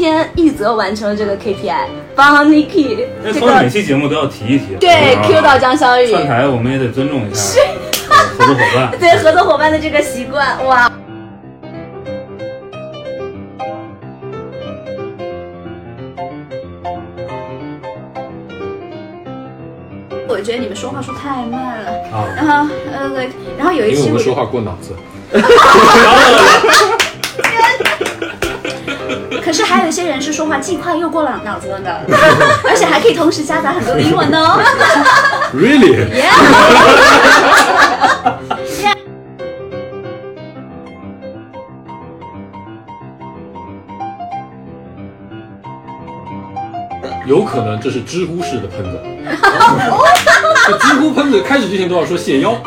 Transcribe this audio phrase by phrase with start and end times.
[0.00, 1.84] 天一泽完成了这个 KPI，
[2.16, 4.76] 帮 Niki 那这个从每期节目都要提一提。
[4.80, 7.60] 对啊 Q 到江小雨，串台，我们也得尊重一下
[8.08, 8.90] 合作伙伴。
[8.98, 10.90] 对合作伙伴的这个习惯，哇！
[20.26, 24.96] 我觉得你们说话说太慢了，啊，然后呃对，然后有一因为期我我们说话过脑子。
[30.10, 32.00] 人是说话既快又过脑脑子的，
[32.68, 34.58] 而且还可以同时夹杂很多的英文哦。
[35.54, 36.06] Really？
[47.26, 49.00] 有可能这是知乎式的喷子。
[50.66, 52.60] 这知乎喷子开始之前都要说谢腰。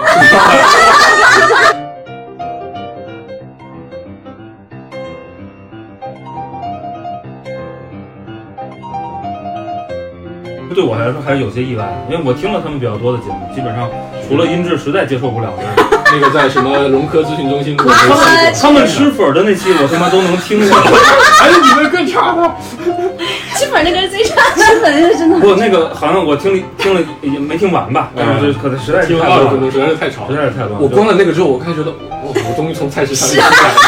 [10.94, 13.90] 我来说还是有些意外的，因为我听了他们比较多的节目，基本上
[14.30, 15.64] 除了音质实在接受不了的，
[16.14, 20.70] 那个在什么融科咨询中心录的他们那期他们吃粉儿的那期我他妈都能听见。
[21.42, 22.56] 还有你们更差的。
[23.58, 25.40] 吃粉那个是最差，吃粉那个真的。
[25.40, 30.44] 不，那个好像我听了听了也没听完吧，但是可能实在是听太乱实在是太吵实了。
[30.44, 30.80] 在是太乱。
[30.80, 31.98] 我关了那个之后，我开始觉得，哇，
[32.34, 33.80] 我终于从菜市场里出来了。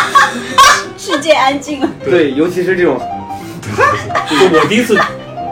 [0.97, 1.87] 世界安静了。
[2.03, 2.99] 对，尤其是这种
[4.27, 4.97] 就我第一次，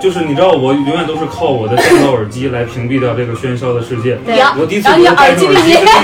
[0.04, 4.18] 就是你知道，我永远都是靠我的降噪耳机来屏蔽掉这个喧嚣的世界。
[4.60, 6.02] 我第一次戴耳机里上耳机是这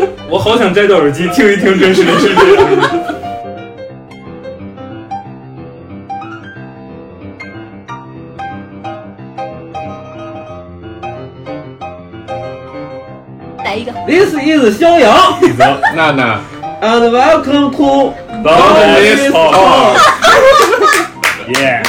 [0.00, 2.34] 么， 我好想摘掉耳机听一听真实的世界。
[13.62, 15.38] 来一个，This is 襄阳
[15.94, 16.40] 娜娜
[16.80, 19.98] ，and welcome to，Bonus Talk，
[21.60, 21.82] 耶！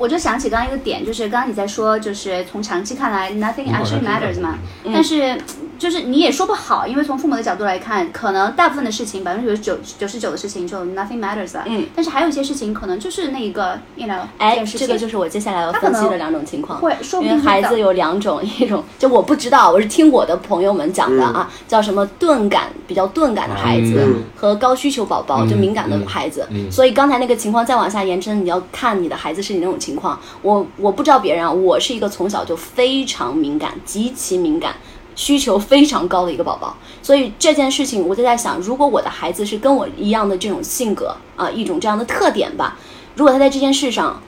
[0.00, 5.38] 我我就想起刚刚一个点，就是刚刚你在说，就是从长期看来，nothing actually matters 嘛，但是
[5.80, 16.78] 就是你也说不好，因为从父母的角度来看，可能大部分的事情，百分之九十九九十九的事情就 nothing matters 了，嗯，但是还有一些事情可能就是那个，you know，哎，件事情这个就是我接下来要分析的两种情况。
[16.78, 26.46] 会说不因为定孩子有两种，一种就我不知道，我是听我的朋友们讲的啊，叫什么钝感比较钝感的孩子、嗯和高需求宝宝、嗯就敏感的嗯孩子。
[26.50, 30.20] 嗯所以刚才那个情况再往下延伸，你要看你的孩子是你那种情况。
[30.42, 34.74] 我我不知道别人啊，我是一个从小就非常敏感、极其敏感。
[35.20, 42.78] 需求非常高的一个宝宝，所以这件事情我就在想，如果我的孩子是跟我一样的这种性格啊，一种这样的特点吧，
[43.16, 44.18] 如果他在这件事上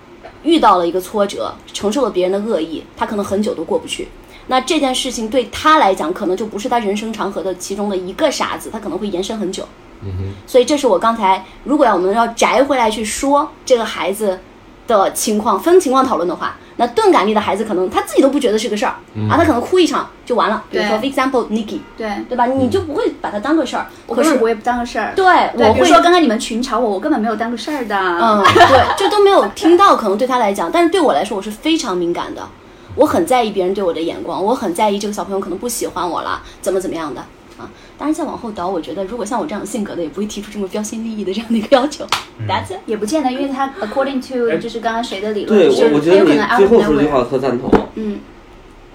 [0.43, 4.07] 遇到了一个挫折，承受了别人的恶意，他可能很久都过不去。
[4.49, 9.67] 那这件事情对他来讲，可能就不是他人生长河的其中的一个傻子，他可能会延伸很久。
[10.03, 14.39] 嗯哼，所以这是我刚才，如果要我们要摘回来去说这个孩子
[14.87, 18.95] 的情况，分情况讨论的话，那钝感力的孩子可能他自己都不觉得是个事儿、
[19.29, 20.65] 啊，他可能哭一场就完了。
[20.71, 22.47] 比如说，for example Niki，对，对吧？
[22.47, 23.87] 你就不会把它当个事儿。
[24.09, 25.13] 可是我根本不会当个事儿。
[25.15, 25.25] 对，
[25.55, 27.97] 我会比如说刚刚你们群嘲我，我根本没有当个事儿的。
[27.97, 32.47] 嗯，对，就都没有听到，可能对他来讲，但是对我来说，我是非常敏感的，
[32.95, 37.21] 我很在意别人对我的眼光，我很在意这个小朋友可能不喜欢我了，怎么怎么样的
[37.59, 37.69] 啊。
[38.03, 42.05] 当然，再往后倒，我觉得如果像我这样性格的，也不会提出这么标新立异的这样的一个要求。
[42.49, 42.75] That's。
[42.85, 47.09] 也不见得，因为他 according to 哎就是刚刚谁的理论，对，我我觉得你很有可能最后说这句。
[47.09, 48.19] 话特赞同，嗯，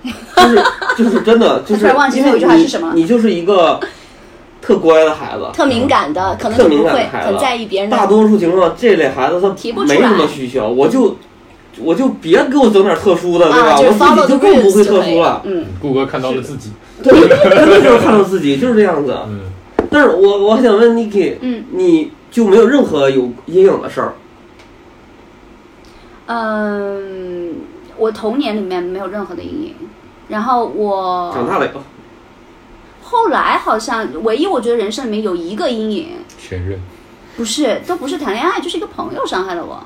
[0.03, 0.63] 就是
[0.97, 3.79] 就是真的，就是突然忘记因为最后一句话是什么了你就是一个
[4.61, 7.95] 特乖的孩子，特敏感的，可能特就不会敏感的孩子，很在意别人的。
[7.95, 11.15] 大多数情况，这类孩子他提不出什么需求，我就
[11.79, 13.69] 我就别给我整点特殊的，对吧？
[13.69, 15.41] 啊，我自己就更不会特殊了。
[15.45, 16.71] 嗯，顾哥看到了自己。
[17.03, 19.15] 对，真的就是看到自己就是这样子。
[19.27, 19.41] 嗯，
[19.91, 24.13] 但是我我还想问 Niki，嗯，你就没有任何有阴影的事儿？
[26.25, 27.55] 嗯，
[27.97, 29.75] 我童年里面没有任何的阴影，
[30.27, 31.81] 然后我长大了以后，
[33.03, 36.07] 后来好像唯一我觉得人生里面有一个阴影，
[36.37, 36.79] 前任。
[37.37, 39.83] 不是都不是谈恋爱，就是一个朋友伤害了我，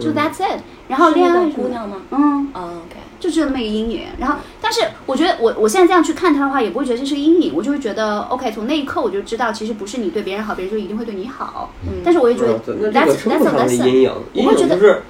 [0.00, 0.60] 就嗯 that's it。
[0.88, 1.96] 然后恋爱姑娘吗？
[2.10, 2.96] 嗯，啊，OK。
[3.18, 4.02] 就是那么一个阴影。
[4.18, 11.72] 然后，但是我觉得我我现在这样去看他的话，也不会觉得这是个阴影，我就会觉得 OK，从那一刻我就知道，其实不是你对别人好，别人就一定会对你好。
[11.86, 15.02] 嗯但是我也觉得嗯那这 that's 个称 that's 不 a 上是 lesson，阴影，阴我会觉得影就是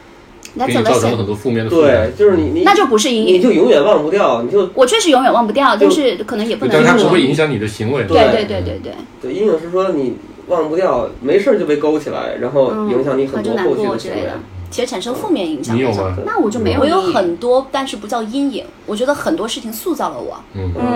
[0.57, 2.13] that's 给你造成了 lesson，很多负面的对，。
[2.17, 3.35] 就是你你那就不是阴影。
[3.35, 8.05] 你就永远忘不掉，你就我确实永远忘不掉，但是可能也不能但是它会影响你的行为。
[8.05, 14.39] 对对对对对对，对阴影是说你忘不掉，没事儿就被勾起来，然后影响你很多嗯后续的行为之类的。
[14.77, 15.75] 其实产生负面影响。
[15.75, 16.15] 你有吗？
[16.27, 18.63] 那我就没有我有很多，但是不叫阴影。
[18.85, 20.39] 我觉得很多事情塑造了我，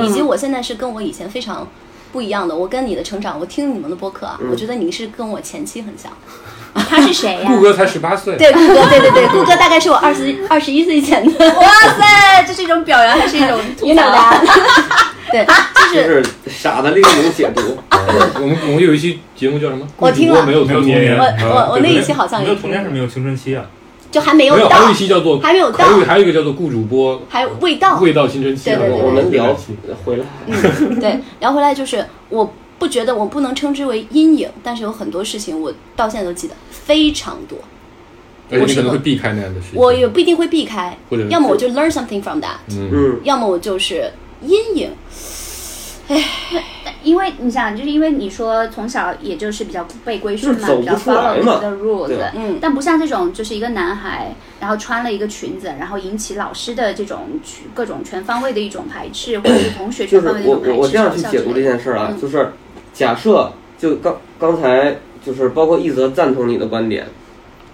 [0.04, 1.66] 以及我现在是跟我以前非常
[2.12, 2.54] 不一样的。
[2.54, 6.12] 我跟你的成长，我听你们的播客啊，嗯我觉得你是跟我前妻很像。
[6.90, 11.48] 他是谁呀、顾哥才十八岁，对，顾哥，对对对，顾哥大概是我二十二十一岁前的。
[11.54, 11.68] 哇
[11.98, 15.06] 塞，这是一种表扬还是一种 吐 You know 槽？that？
[15.30, 15.46] 对，
[15.92, 17.76] 就 就是是傻的另一种解读。
[18.40, 19.86] 我们我们有一期节目叫什么？
[19.96, 23.64] 我听了没有童年，我啊我我那一期好像没也有童年是没有青春期啊。
[24.10, 28.00] 就还没有没有，还到有一，期叫做还没有到还有还有一个叫做顾主播还未到。
[28.00, 30.24] 未到青春期啊，对对对我们聊期回来，
[31.00, 37.56] 对，聊回来就是，我不觉得我不能称之为阴影，但是有很多事情我到现在都记得非常多，
[38.50, 39.80] 而且你可能会避开那样的事情。
[39.80, 44.10] 我也不一定会避开或者，要么我就 learn something from that，嗯，嗯，要么我就是
[44.42, 44.90] 阴影。
[47.02, 57.20] 因为你想，就是因为你说从小也就是比较被规训嘛，比较 follow 嘛的 rules，嗯但不像这种就是一个男孩，然后穿了一个裙子，然后引起老师的这种
[57.72, 60.76] 各种全方位的一种排斥，或者是同学就是全方位的一我种排斥。
[60.76, 62.52] 我我这样去解读这件事儿啊，嗯就是
[62.92, 67.06] 假设就刚刚才就是包括一泽赞同你的观点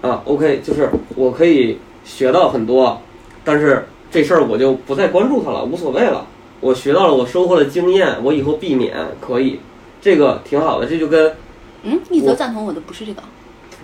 [0.01, 3.01] 啊，OK，就是我可以学到很多，
[3.43, 6.25] 但是这事儿我就不再关注它了，无所谓了。
[6.59, 9.59] 我学到了，我收获了经验，我以后避免可以，
[10.01, 10.87] 这个挺好的。
[10.87, 11.35] 这就跟
[11.83, 13.21] 嗯，一泽赞同我的不是这个。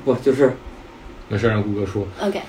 [0.04, 0.58] 不就是
[1.30, 2.06] 没事，让顾哥说。
[2.20, 2.42] OK，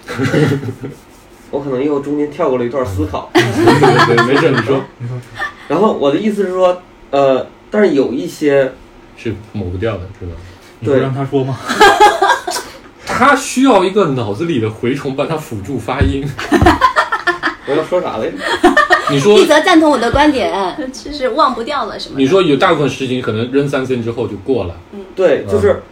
[1.50, 3.30] 我可能又中间跳过了一段思考。
[3.34, 4.80] 对对对，没事，你说
[5.68, 8.72] 然后我的意思是说，呃，但是有一些
[9.16, 10.32] 是抹不掉的，是吧？
[10.80, 11.58] 你不让他说吗？
[13.06, 16.26] 他需要一个脑子里的蛔虫帮他辅助发音。
[17.66, 18.36] 我要说啥来着？
[19.10, 20.52] 你说一，则赞同我的观点，
[20.92, 22.18] 就 是忘不掉了什么？
[22.18, 24.76] 你说有大部分事情可能扔三森之后就过了，
[25.14, 25.82] 对，就是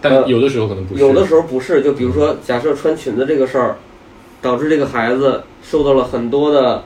[0.00, 1.00] 但有的时候可能不是。
[1.00, 3.76] 有的时候不是，就比如说，假设穿裙子这个事儿，
[4.42, 6.84] 导致这个孩子受到了很多的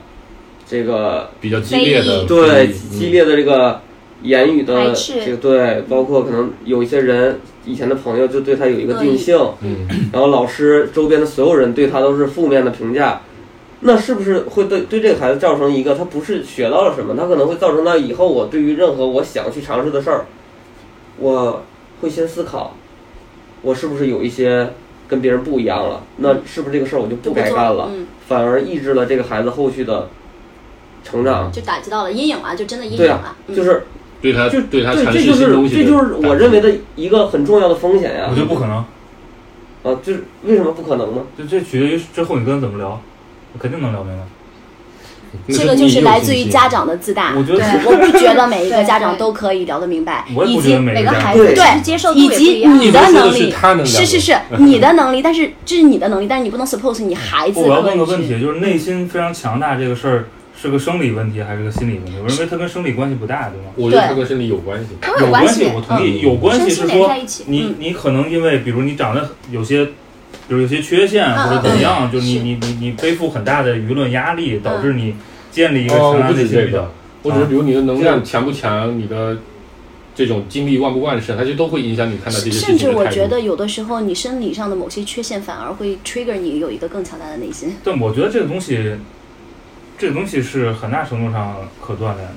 [0.67, 3.81] 这个比较激烈的，对嗯激烈的这个
[4.23, 5.13] 言语的排斥。
[5.25, 13.21] 这个对，包括可能有一些人以前的朋友就对他有一个定性，嗯，然后老师周边的所有人对他都是负面的评价，
[13.81, 20.25] 那是不是会对对这个孩子造成一个他不是学到了什么，他可能会造成到以后我对于任何我想去尝试的事儿，
[21.17, 21.63] 我
[22.01, 22.75] 会先思考，
[23.61, 24.73] 我是不是有一些
[25.07, 26.03] 跟别人不一样了？
[26.17, 27.89] 那是不是这个事儿我就不该干了？
[27.93, 30.09] 嗯，反而抑制了这个孩子后续的
[31.03, 31.51] 成长。
[31.51, 33.83] 就打击到了阴影啊，就真的阴影了。，嗯就是
[34.21, 38.41] 对他就对他对，这就是新东西这就是我认为的一个很重要的风险呀我觉。
[38.41, 38.75] 得不可能，
[39.83, 41.21] 啊，就是为什么不可能呢？
[41.37, 43.01] 就这取决于之后你跟他怎么聊，
[43.57, 44.23] 肯定能聊明白。
[45.47, 47.35] 这个就是来自于家长的自大。
[47.37, 52.27] 我觉得我不觉得每一个家长都可以聊得明白， 以及不觉得每每个孩子对接受度以。
[52.29, 57.81] 及你的能力是他能聊是是 是你的能力，但是这是你的能力，但是你不能 suppose 你孩子不我要。
[57.81, 60.25] 问个问题，就是内心非常强大这个事儿
[60.59, 62.13] 是个生理问题还是个心理问题？
[62.23, 63.67] 我认为它跟生理关系不大，对吗？
[63.75, 64.87] 我觉得它跟生理有关系。
[64.99, 67.11] 都有关系，我同意，嗯有关系是说。
[67.45, 69.87] 你你可能因为比如你长得有些，
[70.49, 75.15] 比如有些缺陷嗯或者怎么样，嗯就是你你你你背负很大的舆论压力，导致你
[75.51, 76.91] 建立一个哦，强大不止这内心比较个，
[77.21, 79.37] 我只是比如你的能量强不强，你的
[80.15, 83.15] 这种精力旺不旺盛，它就都会影响你看到这些事甚至我情的态度。
[83.15, 87.77] 觉得有的时候你生理上的某些缺陷反而会 trigger 你有一个更强大的内心。
[87.83, 88.97] 但我觉得这个东西，
[89.99, 92.33] 这个东西是很大程度上可锻炼的。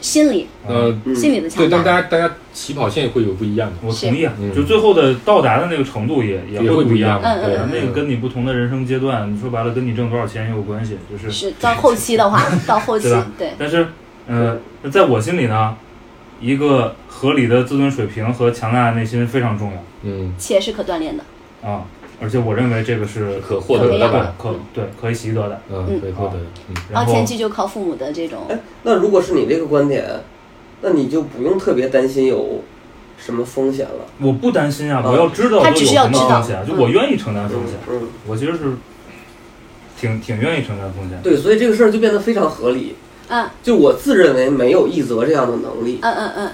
[0.00, 1.14] 心理呃，嗯。
[1.14, 2.02] 心理的对，但强大。
[2.02, 7.20] 家大家起跑线会有不一样的，我同意啊，就最后的到达的那个程度也也也会不一样。
[7.22, 13.86] 嗯嗯，那个跟你不同的人生阶段，你说白了跟你挣多少钱也有关系，就是是到后期的话， 到后期对吧对，但是，
[14.26, 14.58] 呃，
[14.90, 15.76] 在我心里呢，
[16.40, 19.84] 一个合理的自尊水平和强大的内心非常重要。
[20.02, 21.24] 嗯，且是可锻炼的。
[21.62, 21.84] 啊，
[22.20, 25.60] 而且我认为这个是可获得的吧，可对可以习得的。
[25.70, 26.00] 嗯，嗯。
[26.00, 30.04] 可以获得的，嗯，然后前期就靠父母的这种，哎，那如果是你这个观点，
[30.80, 32.62] 那你就不用特别担心有
[33.18, 34.06] 什么风险了。
[34.20, 36.40] 我不担心啊，嗯我要知道他只都有什么是要知道。
[36.40, 38.72] 风险，就嗯我愿意承担风险，嗯，我其实是
[40.00, 41.20] 挺挺愿意承担风险。
[41.22, 42.96] 对，所以这个事儿就变得非常合理。
[43.28, 43.48] 嗯。
[43.62, 46.50] 就我自认为没有一泽这样的能力，嗯嗯嗯，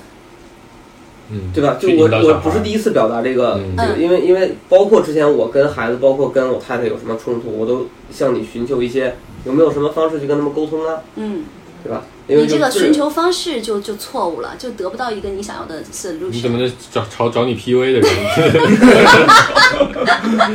[1.32, 1.76] 嗯，对吧？
[1.80, 11.44] 就我我不是第一次表达这个，嗯这个因为因为包括之前我跟孩子，包括跟我太太有什么冲突，我都向你寻求一些有没有什么方式去跟他们沟通啊，嗯，
[11.82, 12.02] 对吧？
[12.28, 16.50] 因为你这个寻求方式就就错误了，就得不到一个你想要的你怎。
[16.50, 18.08] 么能找找找你 PUA 的人？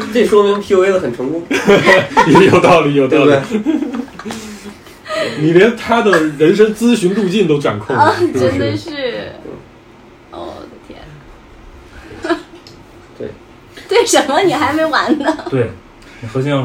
[0.14, 1.44] 这说明 PUA 的很成功，
[2.52, 3.42] 有道理，有道理对对。？
[5.40, 8.90] 你连他的人生咨询路径都掌控了，啊，真的是？
[8.90, 9.32] 是，
[10.32, 11.00] 哦我的天，
[13.90, 15.38] 对什么你还没完呢？
[15.50, 15.72] 对，
[16.22, 16.60] 你核心要，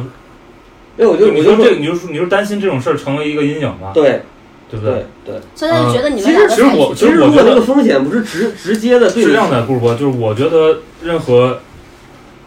[0.97, 4.23] 因为我就你我就说说这个，你就说你就担心这种事儿成为一个阴影嘛，对
[4.71, 5.41] 对不对对？
[5.55, 11.61] 所以他就觉得你们其实两个其实我其实我觉得如果那个风险不是直直接的对你是这样的，顾主播，就是我觉得任何，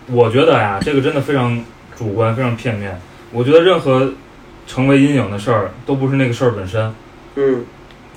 [0.08, 1.64] 我觉得呀，这个真的非常
[1.98, 3.00] 主观，非常片面。
[3.32, 4.12] 我觉得任何
[4.66, 6.94] 成为阴影的事儿，都不是那个事儿本身，
[7.36, 7.64] 嗯，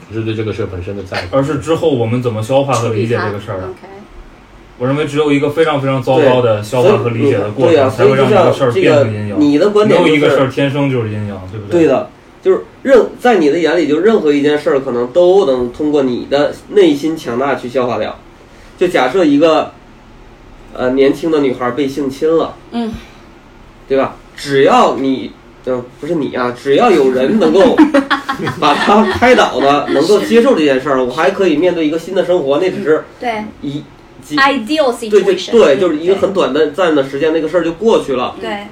[0.09, 1.37] 不是对这个事儿本身的在乎。
[1.37, 3.69] 而是之后我们怎么消化和理解这个事儿的。
[4.79, 9.37] 我认为只有一个非常非常糟糕的消化和理解的过对呀、程，才会所以就让这个事儿像这个变成阴影。
[9.41, 12.11] 你的观点就是有一个事儿天生就是阴影，对不对对的，
[12.43, 18.17] 就是任在你的眼里，就任何一件事儿，可能都能通过你的内心强大去消化掉。
[18.79, 19.73] 就假设一个
[20.73, 22.93] 呃年轻的女孩被性侵了，嗯，
[23.89, 24.15] 对吧？
[24.37, 25.33] 只要你
[25.65, 27.77] 呃不是你啊，只要有人能够
[28.61, 33.83] 把她开导的，能够接受这件事儿，我还可以面对一个新的生活，那只是对一几
[34.27, 38.35] ，ideal 对对 situation，对，就是一个很短的暂的时间，那个事儿就过去了。
[38.41, 38.67] 对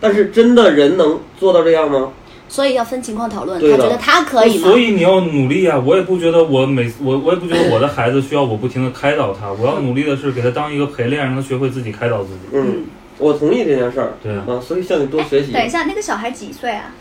[0.00, 2.12] 但是真的人能做到这样吗？
[2.48, 3.60] 所以要分情况讨论。
[3.60, 4.78] 对的他觉得他可以吗所？
[4.78, 5.78] 以你要努力啊！
[5.78, 12.40] 我也不觉得我每我我也不觉得我的孩子需要我不停的开导他，我要努力的是给他当一个陪练，让他学会自己开导自己。
[12.52, 12.84] 嗯，
[13.18, 14.14] 我同意这件事儿。
[14.22, 15.52] 对啊，啊，所以向你多学习。
[15.52, 16.92] 等一下，那个小孩几岁啊？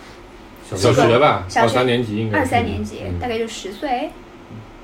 [0.75, 4.11] 小学吧，小学二三年级应该二是三年级，嗯大概就十岁，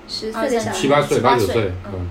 [0.07, 0.75] 十岁的小孩。
[0.75, 2.10] 七八岁、八九岁，嗯嗯，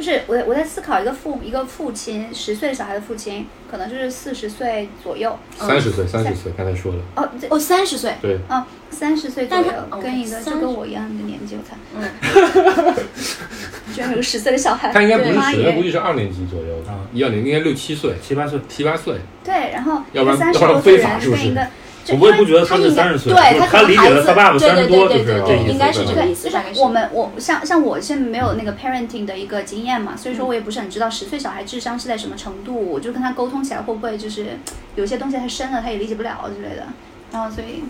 [0.00, 5.38] 就是我我在思考一个父一个父亲十岁的小孩的父亲，可能就是四十岁左右。
[5.58, 9.64] 三十岁，三十岁，刚才说了，哦，这哦，三十岁，对，啊三十岁左右
[10.02, 12.94] 跟一个就跟我一样的年纪，我看，嗯，
[13.94, 14.90] 居然有个十岁的小孩。
[14.90, 15.82] 他应该不是妈十，他估！
[15.82, 21.70] 计是二年级左右啊，一二年应该六七岁，七八岁，七八岁，对，然后要不然三十要不然多岁非法是不是人跟一个，
[22.10, 25.72] 就我也不觉得他他应该是三十岁，对就是他理解可能孩子了他爸爸对对三十多，就是对对对这意思。
[25.72, 34.58] 应该是这个意思就是我们我像像我现在没有那个 parenting 的一个经验嘛，所以说我也不是很知道十岁小孩智商是在什么程度，我就跟他沟通起来会不会就是
[34.96, 36.86] 有些东西太深了，他也理解不了之类的。
[37.32, 37.84] 然后所以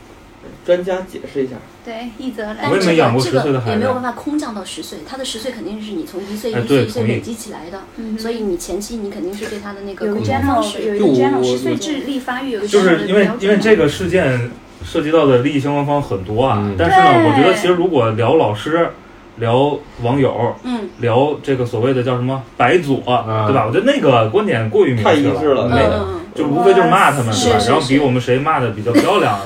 [0.65, 1.57] 专家解释一下。
[1.85, 14.51] 对一则来我也但是这没养过10岁个这个的孩子也没有办法空降到十岁，他的十岁肯定是你从一岁哎一岁一岁累积起来的，嗯所以你前期你肯定是对他的那个有个方 general 式有一个 general 十岁智力发育有一个就是因为因为这个事件
[14.85, 16.75] 涉及到的利益相关方很多啊，嗯。
[16.79, 18.91] 但是呢，我觉得其实如果聊老师、
[19.37, 20.89] 聊网友、嗯。
[21.01, 23.47] 聊这个所谓的叫什么白左，啊。
[23.47, 23.67] 对吧？
[23.67, 25.69] 我觉得那个观点过于明太确一致了。
[25.69, 27.33] 没嗯嗯就无非就是骂他们，对吧？
[27.33, 29.39] 是是是然后比我们谁骂的比较漂亮，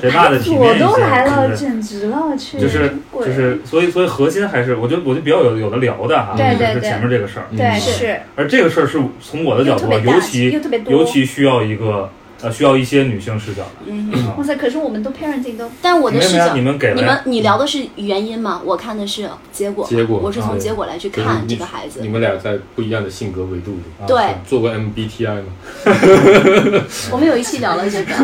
[0.00, 12.10] 谁骂的体面一些，我都来了，对不对简直了，我去，就是就是，所以所以核心还是，我觉得我就比较有有的聊的哈，就是对对对前面这个事儿，对嗯是而这个事儿是从我的角度尤其尤其需要一个
[12.42, 13.70] 呃需要一些女性视角的。
[13.86, 14.12] 嗯。
[14.26, 14.56] 啊哇塞！
[14.56, 18.60] 可是我们都 parenting 都但我的视角你们给了你们你聊的是原因吗？
[18.64, 22.08] 我看的是结果，结果我是从啊结果来去看你这个孩子你。
[22.08, 25.52] 们俩在不一样的性格维度里，啊对做过 MBTI 吗？
[27.12, 28.14] 我们有一期聊了这个，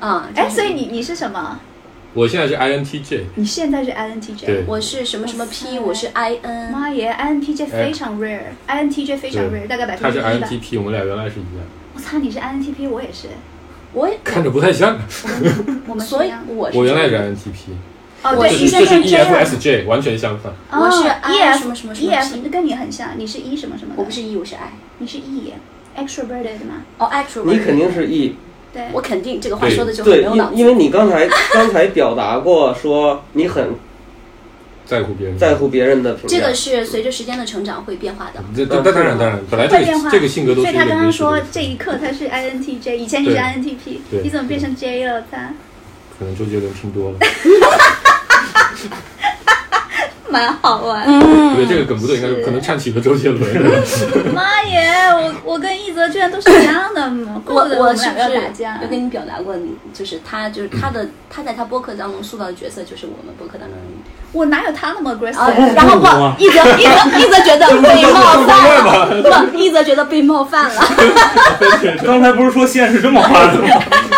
[0.00, 1.58] 啊， 哎，所以你你是什么？
[2.14, 4.46] 我现在是 INTJ，你现在是 INTJ？
[4.46, 10.30] 对我是什么什么 P，我是 IN，妈耶，INTJ 非常 rare，INTJ 非常 rare，大概百分之一吧。
[10.48, 11.66] INTP，我们俩原来是一样，
[11.98, 13.26] 我操，你是 INTP，我也是，
[13.92, 14.96] 我也看着不太像。
[15.88, 17.72] 我们 所以我是我原来也是 INTP，
[18.22, 19.16] 哦，对，你这是 E。
[19.16, 20.52] EFSJ，完全相反。
[20.80, 23.94] 我是哦 I 什么什么什么 P 跟你很像，你是 E 什么什么？
[23.96, 24.70] 我不是 E，我是 I。
[24.98, 26.84] 你是 E，extroverted 吗？
[26.98, 28.36] 哦，actual，你肯定是 E，
[28.72, 30.54] 对我，肯定这个话说的就很有脑子。
[30.54, 33.70] 因因为你刚才刚才表达过说你很
[34.88, 38.42] 在乎别人，在乎别人的评价，这个是随着时间的成长会变化的。
[38.56, 45.22] 这这当然当然，本来这会变化个这个性格都是所以他刚刚说这一刻他是 INTJ，以前你是 INTP，对你怎么变成 J 了？
[45.30, 45.52] 他
[46.18, 47.18] 可能周杰伦听多了，
[50.30, 51.04] 蛮好玩。
[51.06, 53.42] 嗯对这个梗不对，应该是可能唱起了周杰伦。
[54.34, 57.42] 妈耶，我我跟一泽居然都是一样的吗？
[57.46, 58.78] 我我是不们两个要打是架？
[58.82, 59.74] 有跟你表达过你？
[59.92, 63.96] 就是他，就是他的，他在他播客当中塑造的角色，就是我们播客当中的你。
[64.30, 70.82] 我哪有他那么 aggressive？、啊，然后吗不，一泽一泽一泽觉得 被冒犯了，不，一泽觉得被冒犯了。
[72.04, 73.68] 刚才不是说线是这么画的吗？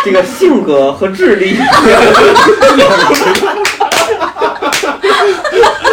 [0.04, 1.56] 这个性格和智力，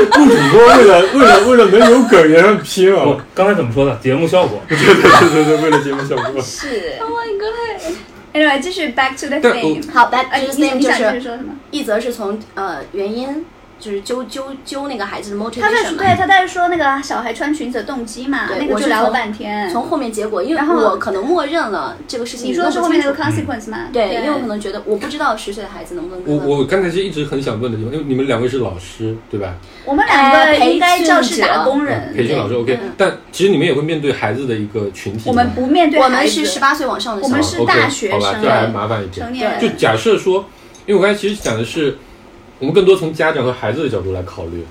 [0.05, 3.19] 不主播为了为了为了能有梗也让拼我！
[3.33, 3.95] 刚才怎么说的？
[3.97, 4.61] 节目效果。
[4.67, 6.41] 对对对对对，为了节目效果。
[6.41, 6.93] 是。
[6.99, 9.91] Oh my god！Anyway，继续 back to the 但 theme。
[9.91, 11.53] 好，back，to the theme 你想继续就是说什么？
[11.71, 13.45] 一则是从呃原因
[13.79, 15.97] 就是揪揪揪那个孩子的他在嘛。
[15.97, 19.69] 对他在说那个小孩穿裙子的动机嘛，对那个就聊了半天。
[19.69, 23.89] 从后面结果，因为然后我可能默认了这个事情你说的是后面那个 consequence 吗？
[23.93, 29.55] 对，因为我可能觉得我不知道十岁的孩子能不能我我刚才其实一直很想问的地方，因为你们两位是老师，对吧？
[29.85, 35.23] 我们两个应该教室打工人，培训老师 OK，嗯但其实你们也会面对孩子的一个群体。
[35.29, 39.59] 我们不面对我孩子们是十八岁往上的小孩，我们是大学好吧，生这还麻烦一点。
[39.59, 40.45] 就假设说，
[40.85, 41.97] 因为我刚才其实讲的是，
[42.59, 44.65] 我们更多从家长和孩子的角度来考虑，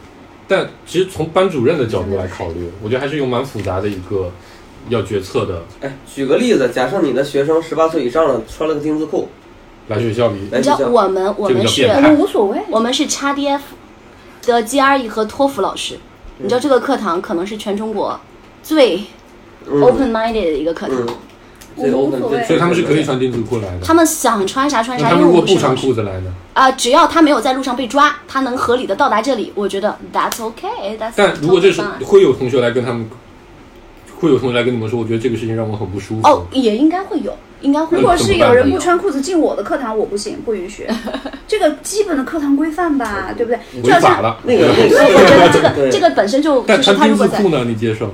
[0.49, 4.31] 但其实从班主任的角度来考虑，我觉得还是有蛮复杂的一个
[4.89, 5.63] 要决策的。
[5.81, 9.29] 哎，举个例子，假设你的学生十八岁以上了，穿了个丁字裤。
[9.89, 12.59] 来学校里，来你知道，我们我们是我们无所谓。
[12.71, 13.61] 我们是 XDF
[14.45, 15.97] 的 GRE 和托福老师，
[16.39, 18.19] 你知道这个课堂可能是全中国
[18.65, 19.05] 最
[19.65, 19.81] 嗯。
[19.81, 21.07] open minded 的一个课堂，嗯，
[21.77, 23.81] 这个我无所 open 谓所以他们是可以穿丁字裤来的。
[23.83, 26.33] 他们想穿啥穿啥，他因为如果不穿裤子来呢？
[26.55, 33.09] 啊、只要他没有在路上被抓，他能合理的到达这里，我觉得 that's okay，that's 但如果这时 fine 会有同学来跟他们，
[34.19, 36.27] 会有同学来跟你们说，我觉得这个事情让我很不舒服。
[36.27, 37.99] 哦，也应该会有，应该会。
[37.99, 40.87] 如果是有人不穿裤子进我的课堂，我不行，不允许。
[41.47, 43.83] 这个基本的课堂规范吧， 对不对？
[43.83, 44.39] 就好像违法了。
[44.45, 48.11] 那个我觉得这个这个本身就就是但穿他如果在丁字裤，呢，你接受？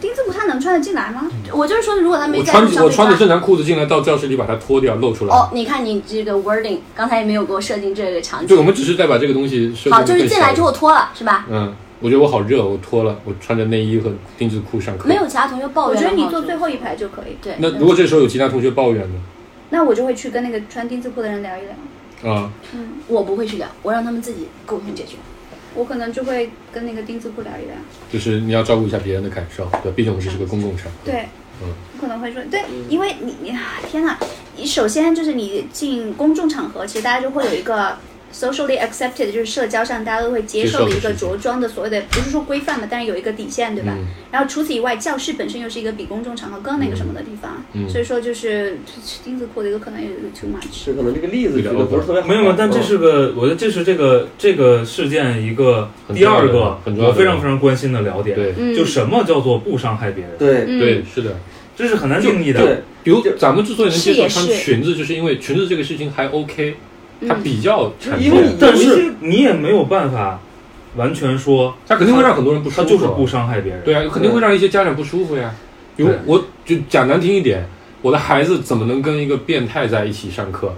[0.00, 1.30] 丁字裤，他能穿得进来吗？
[1.52, 5.34] 我就是说，如果他没我穿在路上被抓我穿着正常裤子进来，到教室里把它脱掉，露出来。
[5.34, 8.66] 哦，你看你这个 wording，刚才也没有给我设定这个场景对，我景。
[8.66, 11.46] 们只是在把这个东西设定好，就是更进来之后，脱了，是吧？
[11.50, 15.08] 嗯，我觉得我好热，我脱了，我穿着内衣和丁字裤上课。
[15.08, 16.14] 没有其他同学抱我怨的话。
[16.14, 17.36] 觉得你坐最后一排就可以。
[17.42, 17.54] 对。
[17.58, 19.20] 那如果这时候有其他同学抱怨呢？
[19.70, 22.32] 那我就会去跟那个穿丁字裤的人聊一聊。
[22.32, 22.50] 啊，
[23.06, 25.16] 我不会去聊，我让他们自己沟通解决。
[25.74, 27.74] 我可能就会跟那个钉子户聊一聊。
[28.12, 30.98] 就是你要照顾一下别人的感受，对，毕竟我们这是个公共场合。
[31.04, 31.28] 对，
[32.00, 34.18] 可能会说对，因为你你啊天哪，
[34.56, 37.96] 你首先就是你进公众场合，其实大家就会有一个
[38.32, 43.94] socially accepted，就是社交上大家都会接受的一个着装的所谓的，不是说规范嘛，但是有一个底线，对吧？
[43.98, 44.06] 嗯。
[44.30, 47.88] 然后除此以外，教室本身又是一个比公众场合更那个什么的地方，嗯。
[47.88, 48.78] 所以说就是
[49.24, 50.72] 钉子裤的一个可能有一个 too much。
[50.72, 52.28] 是可能这个例子举的不是特别好。
[52.28, 58.36] 没有，没有，但这嗯是个，我觉得这是这个这个事件一个第二个我非常非常关心的聊点，
[58.74, 60.64] 就什么叫做不伤害别人，对。
[60.66, 60.78] 嗯。
[60.78, 61.36] 对，是的。
[61.76, 66.76] 这是很难定义对的。，比如咱们之所以能接受穿裙子，就是因为裙子这个事情还 OK，
[67.28, 70.40] 它嗯比较常因为，但是你也没有办法
[70.96, 72.82] 完全说他肯定会让很多人不舒服。
[72.82, 73.82] 他就是不伤害别人。
[73.84, 75.54] 对啊，肯定会让一些家长不舒服呀。
[75.96, 77.64] 比如我就讲难听一点，
[78.02, 80.74] 我的孩子怎么能跟一个变态在一起上课？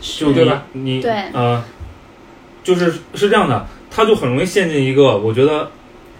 [0.00, 0.64] 就你对吧？
[0.72, 1.12] 你对。
[1.32, 1.62] 呃，
[2.62, 5.70] 就是是这样的，他就很容易陷进一个我觉得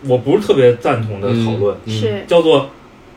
[0.06, 1.92] 我不是特别赞同的讨论，嗯。
[1.92, 2.70] 是，叫做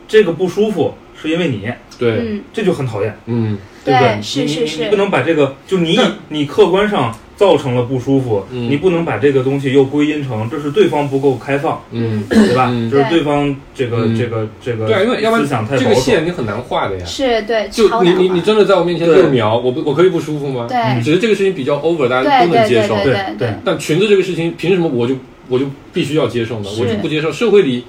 [0.08, 4.08] 这个不舒服是因为你，对，嗯，这就很讨厌，嗯对不对？
[4.16, 12.68] 对是你你是是你不能把这个就你你客观上造成了不舒服，嗯你不能把这个东西又归因成这是对方不够开放，嗯，对吧？
[12.70, 16.00] 嗯这是对对方这个嗯这个这个对啊，因为要不思想然这个守。
[16.00, 17.04] 线你很难画的呀。
[17.06, 20.66] 是对，就超难你你你真的在我面前对六秒，我不我可以不舒服吗？
[20.68, 22.94] 对嗯只是这个事情比较 over，大家都能接受。
[22.96, 25.14] 对对对对但裙子这个事情，凭什么我就
[25.48, 25.64] 我就
[25.94, 26.68] 必须要接受呢？
[26.68, 27.84] 是我就不接受，社会里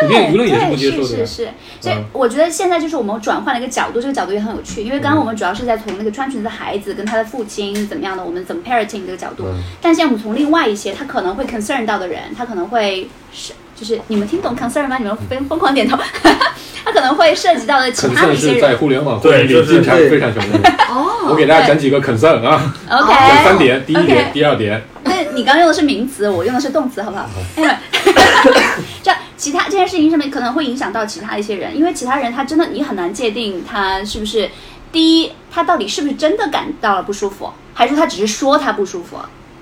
[0.00, 1.04] 普对遍舆论也是不接受的。
[1.04, 1.48] 是是是，
[1.80, 9.62] 所以嗯我觉得现在就是我们转换了一个角度，这个角度也很有趣，因为刚刚我们主要是在从那个穿裙子的孩子跟他的父亲怎么样的，我们怎么 parenting 这个角度，嗯。
[9.80, 14.96] 但现在我们从另外一些他可能会 concern 到的人，他可能会是就是你们听懂 concern 吗？
[14.98, 15.98] 你们疯疯狂点头，
[16.84, 18.54] 他可能会涉及到的其他一些人。
[18.56, 20.68] 是在互联网对就是经常非常常用的。
[20.88, 27.28] 哦我给大家讲几个 concern 啊，，OK，讲三点，第一点，第二点，那你刚刚用的是名词，我用的是动词，好不好？
[27.56, 27.74] 因为
[29.02, 34.50] 这样其他这件事情上面可能会影响到其他一些人，因为其他人他真的你很难界定他是不是
[34.90, 39.16] 第一，他到底是不是真的感到了不舒服，还是说他只是说他不舒服。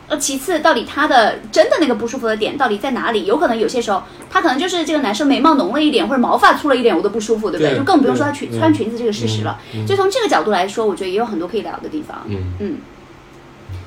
[0.07, 3.25] 呃，其次，到底他的真的那个不舒服的点到底在哪里？
[3.25, 7.71] 有可能有些时候，他可能就是这个男生眉毛浓了一点，或者毛发粗了一点，我都不舒服，对不对？
[7.71, 9.59] 对就更不用说他裙穿裙子这个事实了。
[9.75, 12.23] 嗯所以从这个角度来说，我觉得也有很多可以聊的地方。
[12.29, 12.77] 嗯嗯，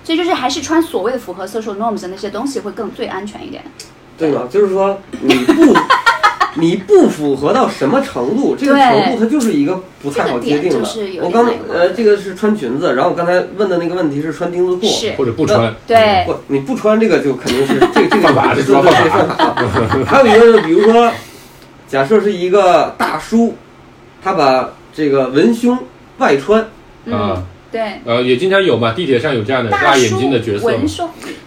[0.04, 3.64] 所以就是还是穿所谓的符合 social norms 的那些东西会更最安全一点。
[4.18, 4.44] 对吧？
[4.50, 5.76] 就是说你不
[6.60, 11.20] 你不符合到什么程度，这个程度它就是一个不太好界定的这个就是。
[11.22, 14.88] 我刚呃，这个是穿裙子，然后我刚才问的那个问题是穿钉子裤。
[14.88, 19.56] 是或者不穿，对，不，你不穿这个就肯定是这个这个犯法这是对主要犯法。
[20.08, 21.12] 还有一个，比如说，
[21.88, 23.54] 假设是一个大叔，
[24.24, 25.78] 他把这个文胸
[26.18, 26.66] 外穿，
[27.06, 30.84] 嗯啊，对，呃，也经常有嘛，地铁上有这样的大辣眼睛的角色嘛，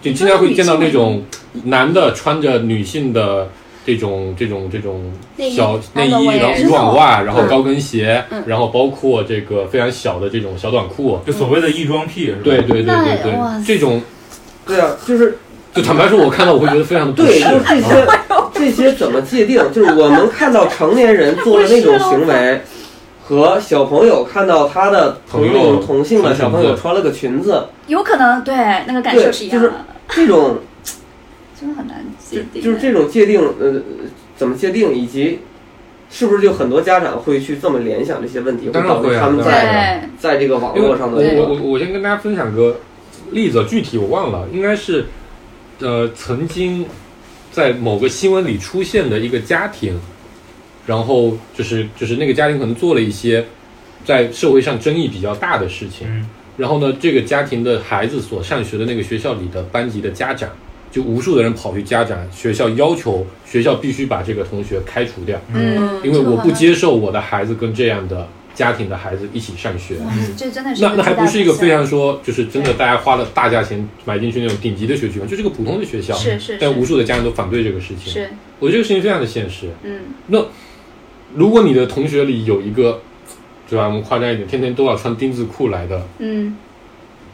[0.01, 1.23] 就经常会见到那种
[1.65, 3.49] 男的穿着女性的
[3.85, 12.41] 这种这种这种内衣小内衣，然后渔网袜，然后嗯高跟鞋嗯，然后包括这个非常小的这种小短裤，就所谓的异装癖是吧？
[12.43, 14.01] 对对对对对，这种
[14.65, 15.37] 对啊，就是
[15.73, 18.07] 就坦白说，我看到我会觉得非常的不对，就是这些
[18.53, 19.59] 这些怎么界定？
[19.73, 22.61] 就是我能看到成年人做的那种行为，
[23.23, 28.55] 和小朋友看到他的同朋友同性的小朋友穿了个裙子，有可能对
[28.87, 30.57] 那个感，受是一就是样的，这种
[31.59, 32.61] 真的很难就界定。
[32.61, 33.81] 就是这种界定，呃，
[34.35, 35.39] 怎么界定，以及
[36.09, 42.77] 是不是就很多家长会去这么联想这些问题，会导致他们在，在这个网络上的我这个我我我先跟大家分享个
[43.29, 45.05] 例子，具体我忘了，应该是
[45.79, 46.85] 呃曾经
[47.51, 49.97] 在某个新闻里出现的一个家庭，
[50.91, 53.45] 然后就是就是那个家庭可能做了一些
[54.03, 56.27] 在社会上争议比较大的事情，嗯
[56.57, 60.49] 然后呢，这个家庭的孩子所上学的那个学校里的班级的家长，
[60.91, 69.95] 就无数的人跑去家长学校要求学校必须把这个同学开除掉，嗯，因为我不接受我的孩子跟这样的家庭的孩子一起上学。
[70.01, 76.13] 嗯这真的是那那还不是一个非常说，就是真的大家花了大价钱买进去那种顶级的学区房，就是个普通的学校。
[76.59, 78.11] 但无数的家长都反对这个事情。
[78.11, 79.69] 是我觉得这个事情非常的现实。
[79.83, 80.01] 嗯
[81.35, 83.01] 如果你的同学里有一个，
[83.69, 83.85] 对吧？
[83.87, 86.55] 我们夸张一点，天天都要穿丁字裤来的，嗯。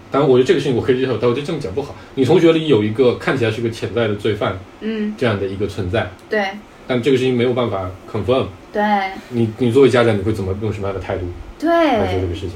[0.09, 1.95] 当然我觉得这个事情我可以接受，但我觉得这么讲不好。
[2.15, 5.13] 你同学里有一个看起来是个潜在的罪犯嗯。
[5.17, 6.41] 这样的一个存在，对。
[6.87, 8.81] 但这个事情没有办法 confirm，对。
[9.29, 11.25] 你你作为家长你会怎么用什么样的态度
[11.59, 11.69] 对。
[11.69, 12.51] 来做这个事情？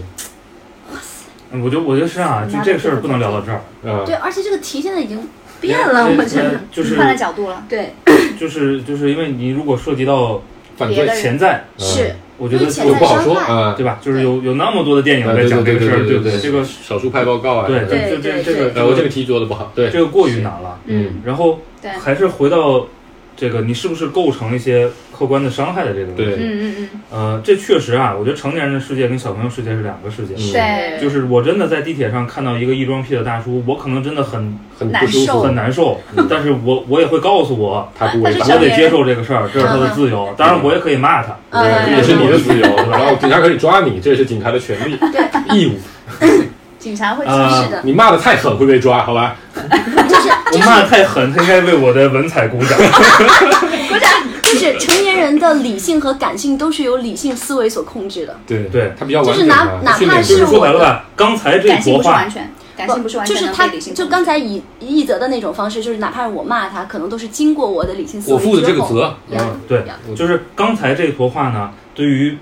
[1.53, 5.27] 嗯我觉得我觉得是啊，就这个事儿不能聊到这儿，啊、对，而且这个题现在已经
[5.59, 6.61] 变了，我觉得。
[6.71, 7.91] 就是换了角度了，对，
[8.39, 10.41] 就是就是因为你如果涉及到
[10.89, 13.35] 潜在，嗯是我觉得就不好说。
[13.77, 13.99] 对吧？
[14.01, 16.39] 就是有有那么多的电影在讲这个事儿，对不对？
[16.39, 20.79] 这个少数派报告啊，对这个对就这对这个呃，我这个题做的不好，对，这个过于难了。
[20.87, 22.87] 嗯然后对还是回到
[23.35, 26.23] 这个，你是不是构成一些客观的伤害的这个问题？
[26.23, 26.35] 对。
[26.37, 30.35] 嗯嗯呃，这确实啊，我觉得成年人的世界跟小朋友世界是两个世界。
[30.35, 30.39] 嗯。
[30.39, 35.33] 嗯，对，就是我真的在地铁上看到一个异装癖的大叔，我可能真的很很不舒受。
[35.33, 40.33] 服很，难受，但是我我也会告诉我，他不违法我得接受这个事儿，这是他的自由。
[40.37, 41.63] 当然，我也可以骂他，嗯。
[41.63, 44.97] 对，这也是你的自由，然后警察可以抓你，这也是警察的权利、
[45.51, 45.71] 义务。
[46.79, 49.35] 警察会的，你骂的太狠会被抓，好吧？
[50.21, 52.77] 就是 我骂的太狠，他应该为我的文采鼓掌。
[53.89, 54.11] 鼓掌
[54.43, 58.37] 就是成年人的理性和感性都是由理性思维所控制的。
[58.45, 69.83] 对对他比较完就是哪哪怕是我说白了吧，刚才这感性坨话不是完，全，感性不是完全就是他就刚才以一则的那种方式，就是哪怕是我骂他，可能都是经过我的理性思维我负的这个责，嗯，对
[70.15, 72.37] 就是刚才这坨话呢，对于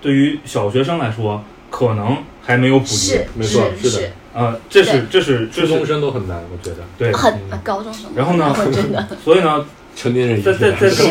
[0.00, 3.26] 对于小学生来说，可能还没有普及是。
[3.34, 7.12] 没错是是的啊，这是这是这初中生都很难，我觉得对。
[7.12, 8.10] 很嗯高中生。
[8.14, 11.10] 然后呢 真的 所以呢， 成年人也在在在这种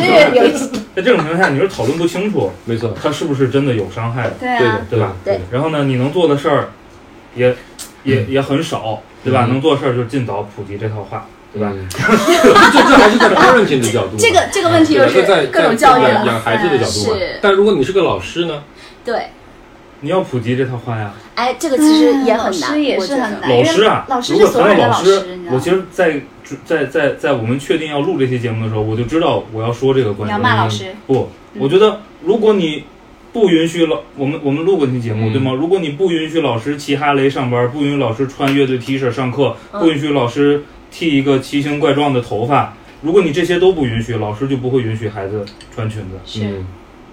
[0.94, 4.34] 在这种情况下，你是讨论不清楚没错，他是不是真的有伤害的。
[4.40, 6.70] 对的，对吧对然后呢，你能做的事儿
[7.36, 7.54] 也
[8.04, 9.44] 也也很少，对吧？
[9.46, 11.70] 嗯能做的事儿就是尽早普及这套话，对吧？
[11.72, 11.98] 嗯这
[12.82, 16.10] 这还是在 parenting 的角度，这个这个问题又是在各种在教育了。
[16.10, 17.16] 养养孩子的角度。
[17.40, 18.64] 但如果你是个老师呢？
[19.04, 19.28] 对，
[20.02, 21.14] 你要普及这套话呀。
[21.34, 26.20] 哎，这个其实也很难，老师也是很难老师啊，老师如果是所有的谈到老师我其实在
[26.66, 30.42] 在在在我们确定要录这期节目的时候，我就知道我要说这个观你要点。
[30.42, 32.84] 骂老师，不，嗯我觉得如果你
[33.32, 35.52] 不允许老我们我们录过那期节目、嗯对吗？
[35.52, 46.18] 如果你不允许老师骑哈雷上班，不允许老师穿乐队 T 恤上课，嗯不允许老师剃一个奇形怪状的头发，如果你这些都不允许，老师就不会允许孩子穿裙子。
[46.26, 46.66] 是嗯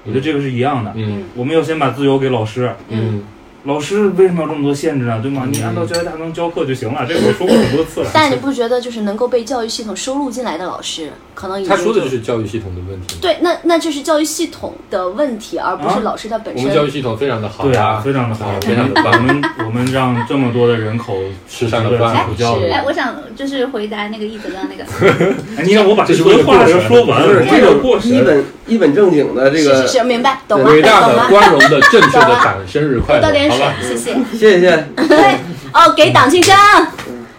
[0.06, 0.94] 我觉得这个是一样的。
[0.96, 3.22] 嗯我们要先把自由给老师，嗯，
[3.64, 5.20] 老师为什么要这么多限制呢？
[5.22, 5.44] 对吗？
[5.46, 8.10] 嗯你按照教学大纲教课就行了，这个我说过很多次了。
[8.14, 13.18] 但你不觉得就是能够被教育系统收录进来的老师，可能他说的就是教育系统的问题。
[13.22, 16.94] 对，那那这是教育系统的问题，而不是啊老师他本我们教育身。
[16.94, 19.18] 系统非常的好对啊，呀，非常的好，啊非常的我。
[19.20, 21.18] 们我们让这么多的人口
[21.50, 22.70] 吃上了饭普教育是。
[22.70, 24.84] 哎，我想就是回答那个一泽刚刚那个，
[25.58, 28.12] 哎，你看我把这句话为了过审说完，这个过审。
[28.12, 34.38] 一本一本正经的这个是是，明白，懂了，伟大的、光荣的、正确的党，生日快乐，好吧？，水谢谢。
[34.38, 34.88] 谢谢。
[35.08, 35.40] 对，
[35.74, 36.56] 哦，给党庆生，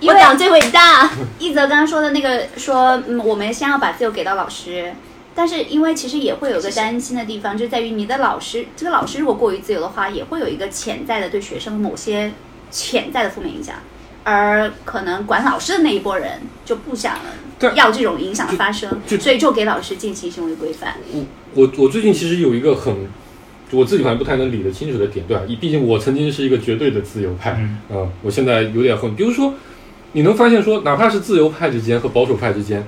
[0.03, 1.11] 我党最伟大。
[1.39, 4.93] 一泽刚刚说的那个说，嗯，我们先要把自由给到老师，
[5.35, 12.33] 但是因为其实也会有个担心的地方，就在于你的老师，这个老师如果过于自由的话，也会有一个潜在的对学生某些
[12.71, 13.77] 潜在的负面影响，
[14.25, 17.19] 而可能管老师的那一波人就不想
[17.75, 20.97] 要这种影响的发生，就所以就给老师进行行为规范。
[21.55, 23.09] 我我最近其实有一个很，
[23.73, 25.43] 我自己好像不太能理得清楚的点，对吧？
[25.61, 29.15] 毕竟我曾经是一个绝对的自由派，嗯啊、我现在有点混。
[29.15, 29.55] 比如说，
[30.13, 32.85] 你能发现说，哪怕是自由派之间和保守派之间，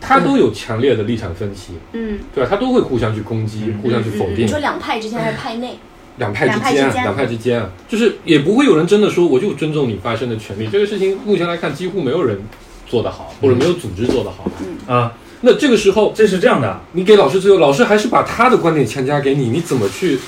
[0.00, 2.48] 他都有强烈的立场分歧，嗯，对吧？
[2.48, 4.46] 他都会互相去攻击，嗯互相去否定。
[4.46, 5.78] 你说两派之间还是派内？
[6.18, 10.66] 两派之间啊，两派之间啊，就是也不会有人真的说我就尊重你发声的权利。
[10.66, 12.40] 这个事情目前来看，几乎没有人
[12.86, 14.50] 做得好，或者没有组织做得好。
[14.86, 15.12] 啊，
[15.46, 20.18] 那这个时候，这是这样的，你给老师自由，老师还是把他的观点强加给你，你怎么去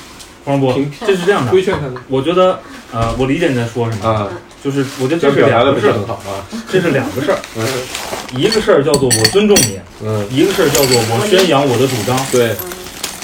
[0.45, 0.73] 黄渤，
[1.05, 1.95] 这是这样的规，劝他呢？
[2.07, 2.61] 我觉得，
[2.93, 4.29] 呃，我理解你在说什么，啊，
[4.63, 6.47] 就是我觉得这是两个事儿，啊。
[6.71, 7.67] 这是两个事儿，嗯
[8.37, 12.55] 一个事儿叫做我尊重你，嗯，一个事儿叫做我宣扬我的主张，对，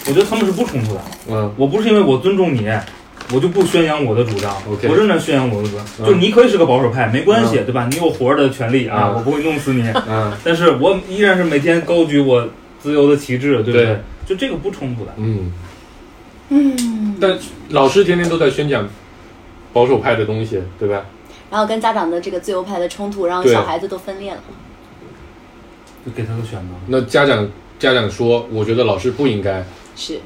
[0.08, 1.00] 我觉得他们是不冲突的。
[1.30, 2.68] 嗯我不是因为我尊重你，
[3.32, 4.54] 我就不宣扬我的主张。
[4.70, 5.86] OK 我仍然宣扬我的主张。
[6.00, 7.88] 嗯就你可以是个保守派，没关系，对吧？
[7.90, 9.82] 你有活着的权利啊，嗯我不会弄死你。
[10.08, 12.48] 嗯但是我依然是每天高举我
[12.80, 13.84] 自由的旗帜，对不对？
[13.86, 15.12] 对就这个不冲突的。
[15.16, 15.52] 嗯，
[16.50, 17.38] 嗯，但
[17.70, 18.88] 老师天天都在宣讲
[19.72, 21.04] 保守派的东西，对吧？
[21.50, 24.40] 然后跟家长的这个自由派的冲突，让对小孩子都分裂了。
[26.04, 26.74] 就给他个选择。
[26.88, 29.64] 那家长家长说，我觉得老师不应该
[29.96, 30.18] 是，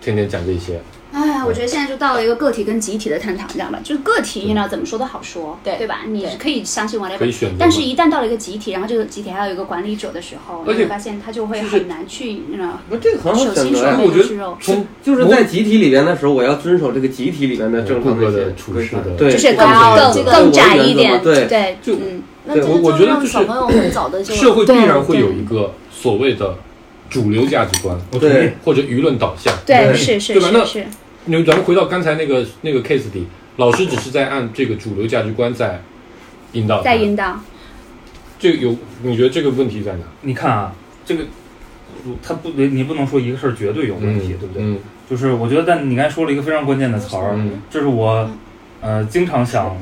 [0.00, 0.80] 天天讲这些。
[1.14, 3.78] 哎，我觉得现在就到了一个个体跟集体的探讨，你知道吧？
[3.84, 5.76] 就是个体，你知道怎么说都好说，对。
[5.76, 6.00] 对吧？
[6.08, 13.98] 你是可以相信 whatever，可以选择但是一旦到了一个集体，然后这个集体还有一个管理者的时候，而且你会发现他就会很难去，你知道，不，这个很好手心手选择呀。
[14.02, 21.46] 我觉得背是肉，从就是在集体里边的时候，我要遵守这个集体里边的正常各个一些的处事的对，就是这个更更更窄一点，对。
[21.46, 26.56] 对，就嗯，那我我个就让觉得就是小朋友很早的就社会必然会有一个所谓的
[27.08, 28.54] 主流价值观对。
[28.64, 29.54] 或者舆论导向。
[29.64, 30.50] 对，是是是对吧？
[30.52, 30.64] 那
[31.26, 35.80] 是是，你咱们回到刚才那个那个 case 里，老师只是在按这个主流价值观在
[36.52, 37.40] 引导，在引导，
[38.38, 40.04] 这个有你觉得这个问题在哪？
[40.22, 40.72] 你看啊，
[41.04, 41.24] 这个
[42.22, 44.62] 他不，你不能说一个事儿绝对有问题，对不对？
[44.62, 48.26] 嗯就是我觉得，但你刚才说了一个非常关键的词儿，嗯这是我
[48.80, 49.76] 呃经常想水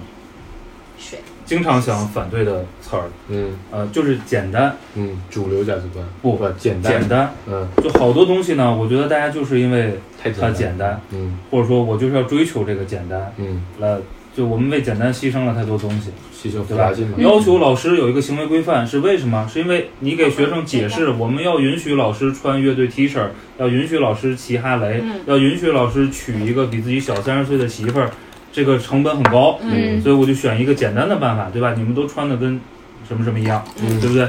[1.44, 3.52] 经常想反对的词儿，嗯。
[3.70, 4.76] 呃，就是简单。
[4.94, 6.04] 嗯，主流价值观。
[6.20, 11.38] 不不简单，简单，嗯，就好多东西呢，我觉得大家就是因为它简单，简单，嗯。
[11.50, 13.96] 或者说我就是要追求这个简单，嗯，来，
[14.34, 16.88] 就我们为简单牺牲了太多东西，牺牲复对吧？
[16.88, 19.46] 杂性嘛，要求老师有一个行为规范是为什么？
[19.52, 23.20] 是因为你给学生解释，我们要允许老师穿乐队 T 恤，
[23.58, 25.20] 要允许老师骑哈雷，嗯。
[25.26, 28.10] 要允许老师娶一个比自己小三十岁的媳妇儿，
[28.52, 31.74] 这个成本很高，嗯所以我就选一个简单的办法，对吧？
[31.74, 32.60] 你们都穿的跟
[33.08, 34.28] 什么什么一样，嗯对不对？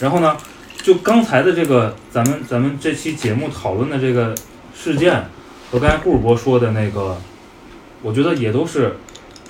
[0.00, 0.36] 然后呢，
[0.82, 4.34] 就刚才的这个咱们咱们这期节目讨论的这个
[4.74, 5.24] 事件，
[5.70, 7.16] 和刚才顾主播说的那个，
[8.00, 8.96] 我觉得也都是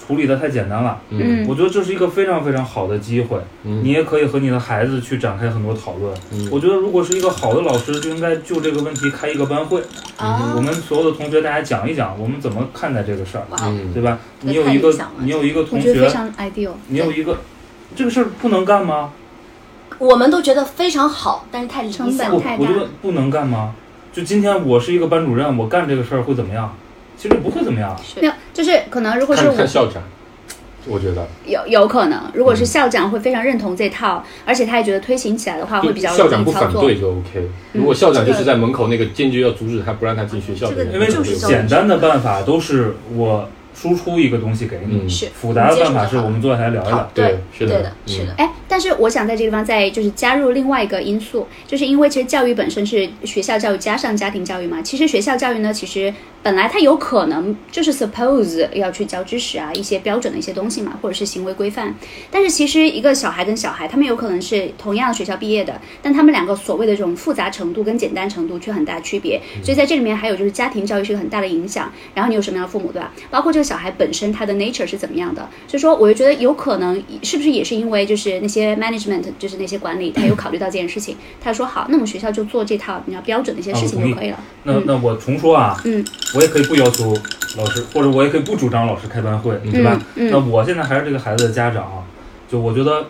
[0.07, 1.01] 处理的太简单了。
[1.11, 6.15] 嗯我觉得这是一个非常非常好的机会，嗯你也可以和你的孩子去展开很多讨论。
[6.33, 9.81] 嗯我觉得如果是一个好的老师，就应该就这个问题开一个班会，
[10.21, 14.19] 嗯我们所有的同学大家讲一讲，我们怎么看待这个事儿，嗯对吧？
[14.43, 16.73] 你有一个你有一个同学，非常 ideal。
[16.89, 17.39] 你有一个
[17.97, 19.13] 这个事儿不能干吗？
[19.99, 23.75] 我们都觉得非常好，但是太理成想太大我觉得不能干吗？
[24.13, 26.75] 就今天我是一个班主任，我干这个事儿会怎么样？
[27.17, 27.99] 其实不会怎么样。
[28.21, 30.03] 没有，就是可能如果是看我看校长，
[30.87, 36.81] 我觉得有有可能，如嗯果是校长会非常认同这套，而且他也觉得推行起来的话会比较校长不容易操作。
[36.81, 37.49] 反对就 OK。
[37.73, 47.11] 如果校长就是在门口那个坚决要阻止他不让他进学校的人，这因为就是简单的办法都是我输出一个东西给你，嗯是复杂的办法是我们坐下来聊一聊。
[47.13, 54.81] 对对是的对的，嗯是的，哎，但是我想在这个地方再就是加入另外一个因素，就是因为其实教育本身是学校教育加上家庭教育嘛。
[54.81, 61.95] 其实学校教育呢，其实本来它有可能就是 suppose 要去教知识啊，一些标准的一些东西嘛，或者是行为规范。
[62.31, 69.41] 但是其实一个小孩跟小孩，他们有可能是同样学校毕业的，但他们两个所谓的这种复杂程度跟简单程度却很大区别。
[69.63, 71.91] 所以在这里面还有就是家庭教育是个很大的影响。
[72.15, 73.13] 然后你有什么样的父母，对吧？
[73.31, 84.39] 包括这个小孩本身他的 nature 是怎么样的，所以说我就觉得有可能是不是也是因为就是那些 management 就是那些管理，他有考虑到这件事情，他说好，那我们学校就做这套比较标准的一些事情就可以了。
[84.65, 86.05] 那嗯那我重说啊，嗯
[86.37, 87.17] 我也可以不要求
[87.57, 90.01] 老师，或者我也可以不主张老师开班会，对吧？
[90.17, 92.05] 嗯那我现在还是这个孩子的家长啊，
[92.51, 93.07] 就我觉得，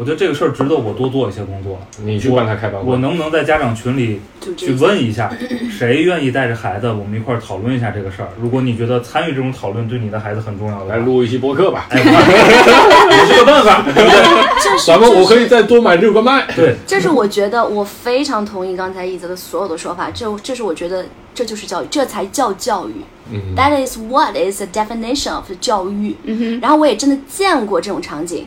[0.00, 1.78] 我觉得这个事儿值得我多做一些工作。
[2.02, 4.18] 你去帮他开班会，我能不能在家长群里
[4.56, 5.30] 去问一下，
[5.70, 8.28] 谁愿意带着孩子，我们一块儿讨论一下这个事儿？
[8.40, 11.86] 如果你觉得参与这种讨论对你的孩子很重要的，来录一期播客吧。
[11.90, 14.78] 哎， 也是个办法， 对不对？
[14.86, 16.46] 咱们我可以再多买六个麦。
[16.56, 22.94] 对，这是我觉得我非常同意刚才一泽的所有的说法，这这是我觉得这就是教育，这才叫教育。
[23.32, 26.16] 嗯 That is what is the definition of 教育。
[26.24, 28.46] 嗯哼，然后我也真的见过这种场景，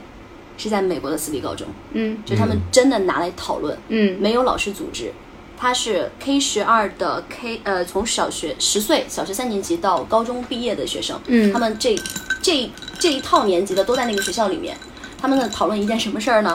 [0.57, 5.11] 是在美国的私立高中，嗯就他们真的拿来讨论，嗯没有老师组织。
[5.55, 11.95] 他是 K 十二的 K 呃，从小学十岁，小学三年级到高中毕业的学生，嗯他们这
[12.41, 14.75] 这这一套年级的都在那个学校里面，
[15.17, 16.53] 他们在讨论一件什么事儿呢？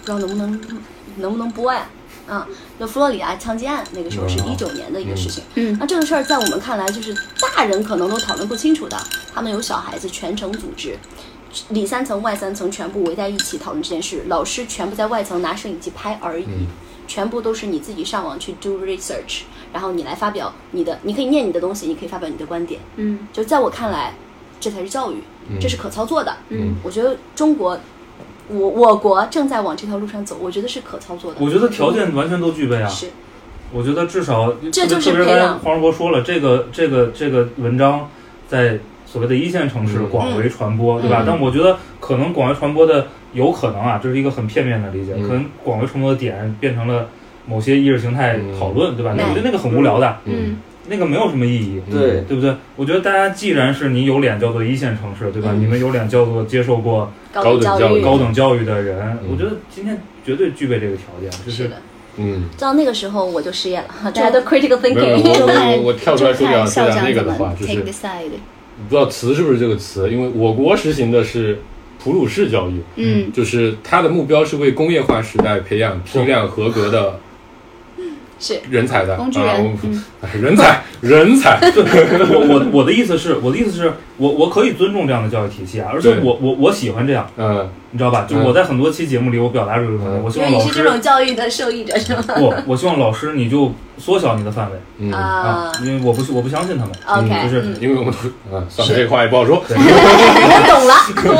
[0.00, 0.60] 不知道能不能
[1.16, 1.88] 能不能播呀？
[2.28, 2.46] 啊，
[2.78, 5.42] 就佛罗里达枪击案，那个时候是一九年的一个事情。
[5.56, 8.96] 嗯那这个事儿在我们看来，就是大人可能都讨论不清楚的，
[9.34, 10.96] 他们有小孩子全程组织。
[11.70, 16.66] 里三层外三层全部围在一起讨论这件事，老师全部在外层拿摄影机拍而已，嗯
[17.06, 19.42] 全部都是你自己上网去 do research，
[19.74, 22.80] 然后你来发表你的，你可以念你的东西，你可以发表你的观点。
[22.96, 24.14] 嗯就在我看来，
[24.58, 25.16] 这才是教育，
[25.50, 26.34] 嗯这是可操作的。
[26.48, 27.78] 嗯我觉得中国，
[28.48, 31.40] 我我国正在往这条路上走，我觉得是可操作的。
[31.42, 32.88] 我觉得条件完全都具备啊。
[32.88, 33.10] 是
[33.70, 38.08] 我觉得至少，这就是特别刚才培养黄世博说了，这个这个这个文章
[38.48, 38.78] 在
[39.14, 41.22] 所谓的一线城市嗯广为传播，对吧？
[41.22, 47.08] 嗯但我觉得可能广为传播的有可能啊，这是一个很片面的理解，嗯可能广为传播的点变成了
[47.46, 49.14] 某些意识形态讨论，对吧？
[49.16, 50.56] 那我觉得那个很无聊的，嗯
[50.88, 51.80] 那个没有什么意义。
[51.88, 52.52] 对对不对？
[52.74, 55.50] 我觉得大家既然是你有脸叫做一线城市，对吧？
[55.52, 59.96] 嗯你们有脸叫做接受过高高等教育高等教育的人，嗯我觉得今天
[60.26, 61.70] 绝对具备这个条件，就是。
[62.16, 65.20] 嗯，到那个时候我就失业了，大家都 critical thinking。
[65.20, 68.30] 我我我跳出来说点说就看校点长怎么那个的话，就是 take the side。
[68.88, 71.60] 不知道词是不是这个词，因为我国实行的是
[72.02, 73.32] 普鲁士教育，嗯。
[73.32, 77.18] 就是它的目标是为工业化时代培养批量合格的
[78.38, 78.60] 是。
[78.70, 79.16] 人才的。
[79.16, 81.60] 工具啊人人才 人才，
[82.30, 88.26] 我我我的意思是，我的意思是我我可以尊重这样的教育体系啊，而且我我我喜欢这样，嗯你知道吧？
[88.28, 90.22] 就是我在很多期节目里，我表达这个东西，嗯。
[90.24, 92.24] 我希因望老师为你是这种教育的受益者是吗？
[92.34, 95.20] 不，我希望老师你就缩小你的范围嗯，啊。
[95.20, 96.92] 啊，因为我不我不相信他们。
[97.06, 97.76] ，OK，就是嗯。
[97.80, 98.18] 因为我们都
[98.56, 99.82] 啊，算了，这话也不好说，对我
[100.66, 100.94] 懂了，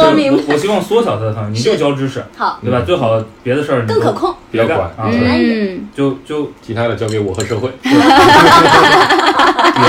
[0.06, 0.42] 我明白。
[0.46, 2.82] 我我希望缩小他的范围，你就教知识，好，对吧？
[2.86, 4.32] 最好别的事儿你都更可控。
[4.52, 7.68] 不要别管啊，嗯就就其他的交给我和社会。
[7.82, 7.92] 别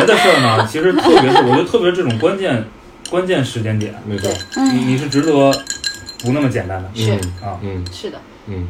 [0.07, 2.65] 的事儿呢，其实特别是我觉得特别是这种关键
[3.11, 4.31] 关键时间点，没错，
[4.73, 5.51] 你你是值得
[6.25, 6.89] 不那么简单的。
[6.95, 7.11] 是。
[7.43, 7.57] 啊。
[7.61, 7.85] 嗯。
[7.91, 8.67] 是的，嗯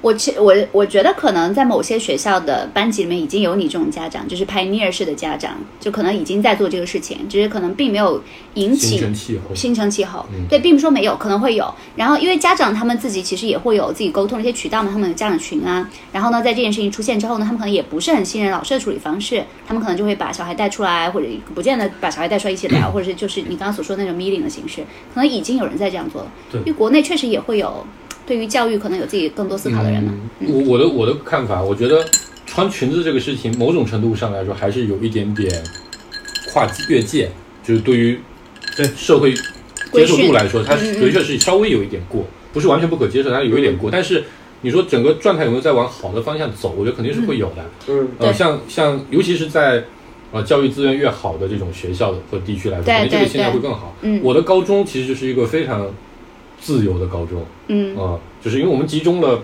[0.00, 8.22] 我其我我觉得可能在某些学校的班级里面已经有你这种家长，就是 pioneer 式的家长，就可能已经在做这个事情，只是可能并没有
[8.54, 11.72] 引嗯，起形成气候，形成气候，嗯对，并不是说没有，可能会有。
[11.96, 15.88] 然后，因为家长他们自己其实也会有自己沟通的一些渠道嘛，他们有家长群啊。
[16.12, 24.80] 然后呢，在这件事情出现之后呢，他们可能也不是很信任老师的处理方式，他们可能就会把小孩带出来，或者不见得把小孩带出来一起聊，或者是就是你刚刚所说的那种 meeting 的形式，
[25.14, 26.32] 可能已经有人在这样做了。
[26.50, 27.86] 对因为国内确实也会有
[28.30, 30.14] 对于教育可能有自己更多思考的人嘛。
[30.38, 32.04] 嗯我我的我的看法，我觉得
[32.46, 35.50] 穿裙子这个事情，某种程度上来说，还是有一点点
[36.52, 37.28] 跨越界，
[37.64, 38.20] 就是对于
[38.76, 43.90] 对社会接受度来说，它的确是稍微有一点过，不是完全不可接受，它有一点过。
[43.90, 44.22] 但是
[44.60, 46.72] 你说整个状态有没有在往好的方向走？
[46.78, 47.64] 我觉得肯定是会有的。
[47.88, 49.82] 嗯呃，像像尤其是在
[50.30, 53.96] 呃教育资源越好的这种学校和地区来说，对对肯定这个现象会更好。
[54.02, 55.92] 嗯我的高中其实就是一个非常
[56.60, 59.40] 自由的高中，嗯啊、就是因为我们集中了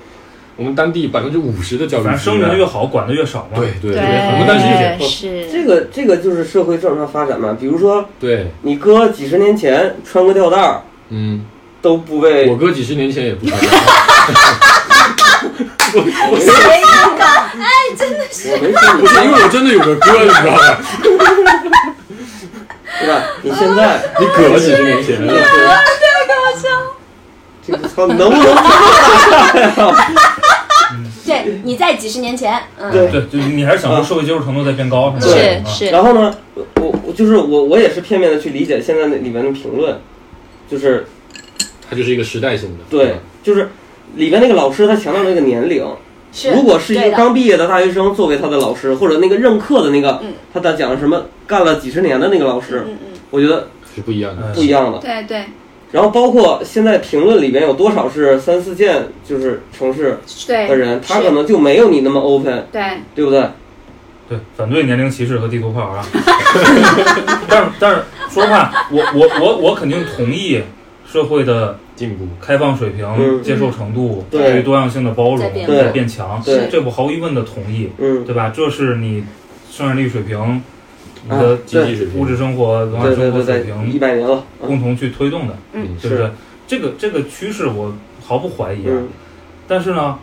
[0.57, 3.57] 我们当地百分之五十的教育反正生源源越好，管的越少嘛。
[3.57, 4.64] 对对对，我们当时
[4.98, 7.57] 就是是这个这个就是社会正常发展嘛。
[7.59, 11.44] 比如说，对，你哥几十年前穿个吊带儿嗯，
[11.83, 13.70] 都不被我哥几十年前也不穿，谁
[16.81, 17.24] 样的？
[17.24, 18.50] 哎，真的是。
[18.52, 20.59] 我没说不是因为我真的有个哥，你知道吗？
[22.98, 23.22] 对吧？
[23.42, 25.20] 你现在你搁了几十年前，
[27.66, 28.55] 这个操，能不能
[29.74, 29.96] 不
[31.26, 33.09] 对，你在几十年前，嗯，对。
[33.11, 35.33] 对，就你还是想说社会接受程度在变高，是吧？
[35.33, 36.33] 是啊是，然后呢，
[36.76, 39.98] 我我就是我我也是片面的去理解现在那里面的评论，
[40.70, 41.05] 就是
[41.90, 43.70] 它就是一个时代性的，对，就是
[44.14, 45.85] 里边那个老师他强调那个年龄，
[46.33, 46.52] 是。
[46.52, 54.42] 如果是一个刚毕业的大学生作为他的老师，或者那个任课的那个嗯，他在讲什么干了几十年的那个老师，嗯嗯我觉得是不一样的。
[54.42, 54.98] 嗯不一样的。
[54.98, 55.44] 对对
[55.92, 60.18] 然后包括现在评论里边有多少是三四线就是城市
[60.49, 62.83] 的人，他可能就没有你那么 open，对，
[63.14, 63.44] 对不对？
[64.29, 66.05] 对，反对年龄歧视和地图炮啊。
[67.49, 70.61] 但是但是说实话，我我我我肯定同意
[71.07, 73.40] 社会的进步，开放水平、嗯。
[73.40, 74.42] 接受程度、对。
[74.51, 76.68] 对于多样性的包容在变对变强，对。
[76.68, 78.53] 这我毫无疑问的同意，嗯，对吧？
[78.55, 79.25] 这是你
[79.70, 80.61] 生产力水平、
[81.28, 86.32] 你啊的经济水平物质生活、文化对对生活水平一百年了，共同去推动的，嗯对不对是？
[86.66, 88.90] 这个这个趋势我毫不怀疑啊。
[88.90, 89.08] 嗯
[89.68, 90.16] 但是呢，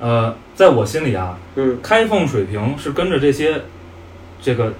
[0.00, 3.62] 呃，在我心里啊，嗯开放水平是跟着这些
[4.42, 4.72] 这个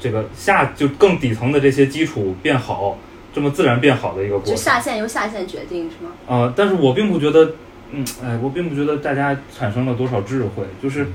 [0.00, 2.96] 这个下就更底层的这些基础变好，
[3.34, 4.56] 这么自然变好的一个过就程。
[4.56, 6.12] 下线由下线决定是吗？
[6.26, 7.52] 啊、但是我并不觉得，
[7.92, 11.08] 嗯，哎，我并不觉得大家产生了多少智慧，就是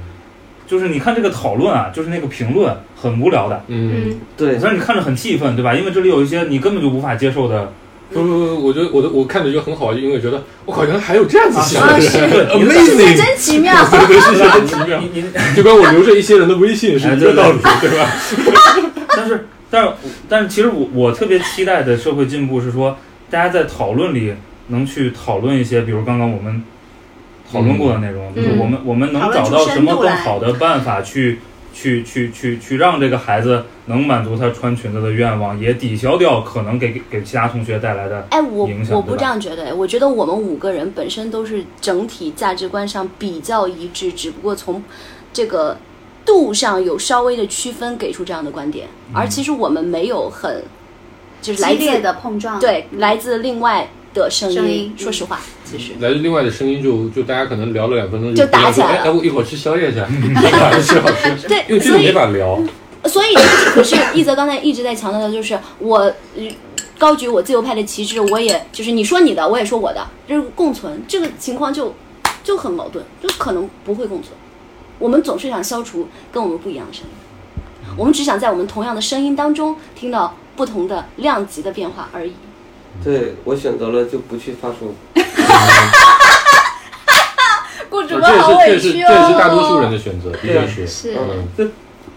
[0.66, 4.57] 就是你看这个讨论啊，就是那个评论很无聊的，嗯，对。
[4.57, 5.74] 虽然你看着很气愤，对吧？
[5.74, 7.72] 因为这里有一些你根本就无法接受的，
[8.11, 13.76] 不不不，我觉得我的我看着就很好，因为觉得我靠，原来还有这样子想的人你世界，amazing，真奇妙。
[13.89, 18.09] 对 对，世界真奇妙，你 你就跟我留着一些人的微信是一个道理，对吧？
[19.16, 19.91] 但是，但是，
[20.30, 22.97] 但是，其实我我特别期待的社会进步是说，
[23.30, 24.34] 大家在讨论里
[24.68, 26.64] 能去讨论一些，比如刚刚我们
[27.54, 31.39] 讨论过的内容，就是我们我们能找到什么更好的办法去
[31.74, 44.84] 去去去去让这个孩子能满足他穿裙子的愿望，也抵消掉可能给给给其他同学带来的哎，我我不这样觉得，我觉得我们五个人本身都是整体价值观上比较一致，只不过从
[45.32, 45.78] 这个
[46.26, 48.88] 度上有稍微的区分，给出这样的观点。
[49.10, 49.16] 嗯。
[49.16, 50.64] 而其实我们没有很
[51.41, 54.55] 就是来自激烈的碰撞，对来自另外的声音。
[54.55, 59.97] 声音说实话，其实来自另外的声音就就大家可能聊了两分钟就打起来了哎，哎我一会儿吃宵夜去，
[60.82, 62.61] 吃好吃，对因为这个所以没法聊。
[63.05, 63.34] 所以，
[63.76, 65.97] 可是一泽刚才一直在强调的就是我。
[66.36, 66.43] 呃
[66.95, 71.93] 高举我自由派的旗帜，我也就是你说你的，我也说我的，就是共存，这个情况就
[72.45, 74.32] 就很矛盾，就可能不会共存。
[74.99, 77.09] 我们总是想消除跟我们不一样的声音，
[77.97, 82.32] 我们只想在我们同样的声音当中听到不同的量级的变化而已。
[83.02, 84.94] 对我选择了就不去发书。
[87.89, 90.66] 顾主这也是这也是这也是大多数人的的选择，的对啊。
[90.66, 90.88] 确是。
[90.88, 91.16] 是。
[91.18, 91.70] 嗯，这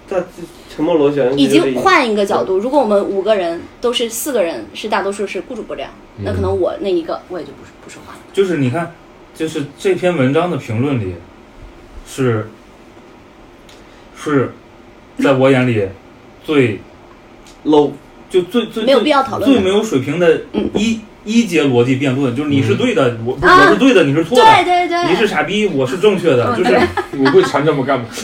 [0.09, 0.27] 这
[0.75, 5.91] 沉默螺旋已经换一个角度，如果我们五个人都是四个人是大多数是顾主播这样，
[6.23, 8.19] 那可能我那一个我也就不不说话了。
[8.33, 8.95] 就是你看，
[9.35, 11.15] 就是这篇文章的评论里，
[12.09, 12.49] 是
[14.17, 14.53] 是
[15.23, 15.89] 在我眼里
[16.45, 16.81] 最
[17.67, 17.91] low，
[18.37, 26.79] 就最最没有必要讨论最没有水平的嗯一、一节逻辑辩论，就是你是对的，我不是啊我是对的，你是错的，对对对，你是傻逼，我是正确的，嗯就是
[27.25, 28.05] 我会常这么干吗？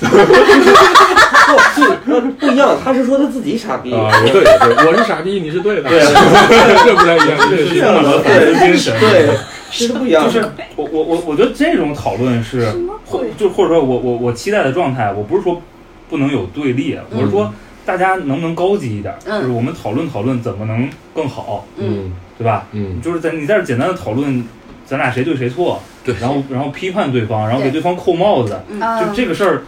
[2.04, 3.92] 不不一样，他是说他自己傻逼。
[3.92, 6.00] 啊，也对，也对，我是傻逼，你是对的，对
[6.84, 8.94] 这不太一样，这是是充满了反思精神。
[9.00, 9.28] 对，
[9.70, 10.24] 是不一样。
[10.24, 10.44] 就是
[10.76, 12.70] 我我我我觉得这种讨论是，
[13.06, 15.60] 或就或者说我我我期待的状态，我不是说
[16.08, 17.52] 不能有对立，我是说
[17.84, 19.40] 大家能不能高级一点，嗯。
[19.40, 22.12] 就是我们讨论讨论怎么能更好，嗯。
[22.38, 22.66] 对吧？
[22.72, 24.44] 嗯，就是在你在这简单的讨论，
[24.84, 26.14] 咱俩谁对谁错，对。
[26.20, 27.72] 然后然后批判对方，然后给对。
[27.74, 28.80] 对方扣帽子，嗯。
[28.80, 29.62] 就嗯，这个事儿，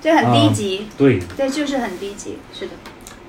[0.00, 2.72] 这很低级，对，对，就是很低级，是的，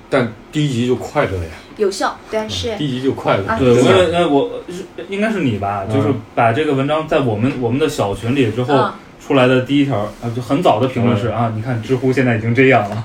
[0.08, 2.74] 但第一集就快乐呀，有效，对是。
[2.76, 3.46] 第一集就快乐。
[3.46, 5.94] 啊，对，真的我呃我是应该是你吧，嗯。
[5.94, 8.92] 就是把这个文章在我们我们的小群里之后嗯。
[9.24, 11.34] 出来的第一条啊，就很早的评论是嗯。
[11.36, 13.04] 啊，你看知乎现在已经这样了，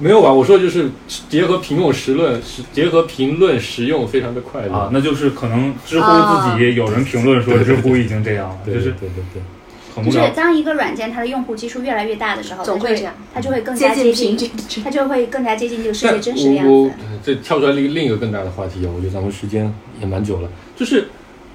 [0.00, 0.32] 没有吧？
[0.32, 0.90] 我说就是
[1.28, 10.32] 结合评论实论，实结合评论实用，非常的快乐啊，那就是可能知乎啊自己有人评论说知乎已经这样了，对就是对对对，就是。
[10.34, 14.82] 当一个软件它的用户基数越来越大的时候，它就总会这样，它就会更加接近近平，均。
[14.82, 16.92] 它就会更加接近这个世界真实的样子。
[17.22, 19.70] 这跳出来另另一个更大的话题啊，我觉得咱们时间
[20.00, 21.08] 也蛮久了，就是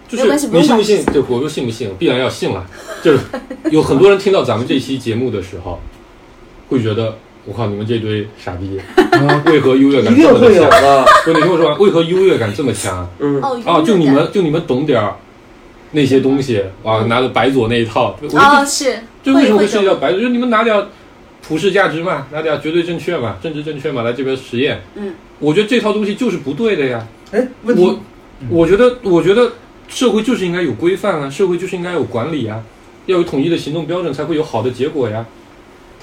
[0.08, 1.04] 就是你信不信？
[1.06, 2.64] 对，我说信不信，必然要信了。
[3.02, 3.20] 就是
[3.72, 5.80] 有很多人听到咱们这期节目的时候，
[6.70, 10.70] 会觉得我靠，你们这堆傻逼，啊为何优越感这么的强？
[10.70, 11.06] 的。
[11.26, 13.08] 不，你听我说完，为何优越感这么强？
[13.20, 15.16] 嗯，哦啊，就你们就你们懂点儿
[15.92, 20.20] 那些东西啊，拿着白左那一套，我就感哦是，就为什么会会涉及到白左？
[20.20, 20.76] 就是你们拿点
[21.48, 24.82] 普世价值嘛，拿点绝对正确嘛，政治正确嘛，来这边实验。
[24.96, 27.08] 嗯，我觉得这套东西就是不对的呀。
[27.32, 28.00] 哎，我
[28.50, 29.52] 我觉得，我觉得
[29.88, 32.64] 社会就是应该有规范啊，社会就是应该有管理啊，
[33.06, 35.24] 要有统一的行动标准，才会有好的结果呀。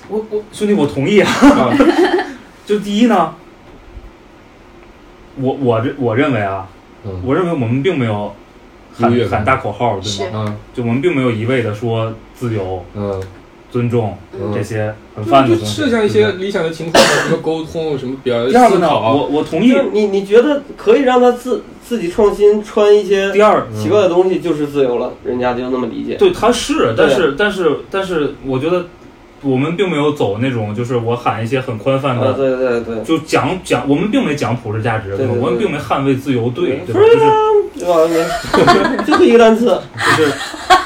[0.09, 1.31] 我我兄弟，我同意啊。
[1.31, 1.73] 啊，
[2.67, 3.35] 就第一呢，
[5.41, 6.67] 我我这我认为啊，
[7.05, 8.35] 嗯我认为我们并没有
[8.95, 10.45] 喊喊大口号，对吗？
[10.49, 13.23] 嗯就我们并没有一味的说自由、嗯，
[13.71, 15.75] 尊重嗯这些很泛的就东西。
[15.83, 19.75] 设想一些理想的情况啊，什么沟通，什么表对第二个呢，思考，我我同意。
[19.93, 26.17] 你你觉得可以让他自自己创新，穿一些第二，奇怪的东西就是自由了，人家就那么理解。
[26.17, 28.87] 对，他是，但对是但是但是，我觉得
[29.43, 38.09] 我们并没有走那种，就是我喊一些很宽泛啊，的，对对对，就讲讲，我们并没讲普世价值，对对对我们并没捍卫自由，对，对吧？freedom，
[38.55, 38.95] 对吧？
[38.97, 39.67] 你 最后一个单词，
[40.17, 40.33] 就是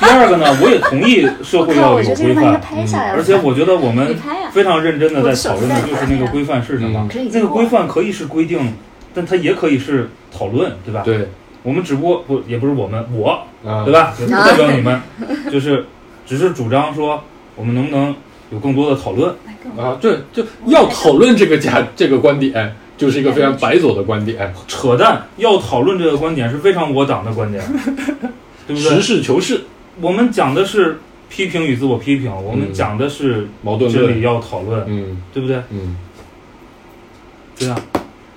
[0.00, 3.18] 第二个呢，我也同意社，会要有规范，拍下来了。
[3.18, 4.14] 而且我觉得我们，
[4.52, 8.72] 非常认真的在讨论的就是那个规范是什么那个规范可以是规定，
[9.14, 11.02] 但它也可以是讨论，对吧？
[11.04, 11.28] 对
[11.62, 14.14] 我们只不过不也不是我们我啊，对吧？
[14.18, 15.02] 也不代表你们，
[15.50, 15.84] 就是
[16.24, 17.22] 只是主张说
[17.56, 18.14] 我们能不能
[18.50, 19.34] 有更多的讨论。
[19.76, 25.26] 啊，对就要讨论这个价这个观点，就是一个非常白左的观点，扯淡！
[25.36, 27.62] 要讨论这个观点是非常我党的观点，
[28.66, 29.02] 对不实？
[29.02, 29.64] 事求是，
[30.00, 35.60] 我们讲的是批评与自我批评，我们嗯讲的是矛盾这里，要讨论，嗯对不对？
[35.70, 35.96] 嗯，
[37.58, 37.76] 对啊，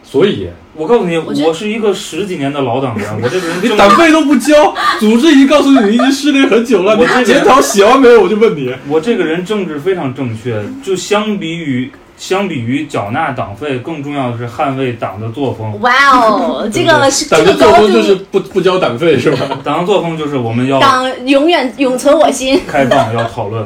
[0.10, 8.24] 所以我告诉你，我我是一个十几年的老党员， 我这个人你党费都不交，组织已经告诉你你已经失联很久了，我这你检讨写完没有？
[8.24, 15.80] 我就问你，我这个人政治非常正确，就相比于相比于缴纳党费，更重要的是捍卫党的作风。
[15.82, 19.38] 哇哦，这个是党的作风就是，不不交党费是吧？
[19.64, 22.60] 党的作风就是我们要党永远永存我心。
[22.68, 23.64] 开放，要讨论，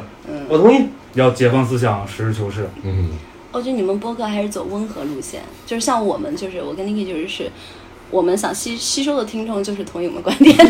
[0.49, 0.85] 我同意。
[1.15, 2.67] 要解放思想，实事求是。
[2.83, 3.09] 嗯，
[3.53, 7.51] 我觉得你们播客还是走温和路线，就是像我们，就是我跟 Niki 就是是，
[8.09, 10.65] 我们想吸吸收的听众就是同意我们观点 的。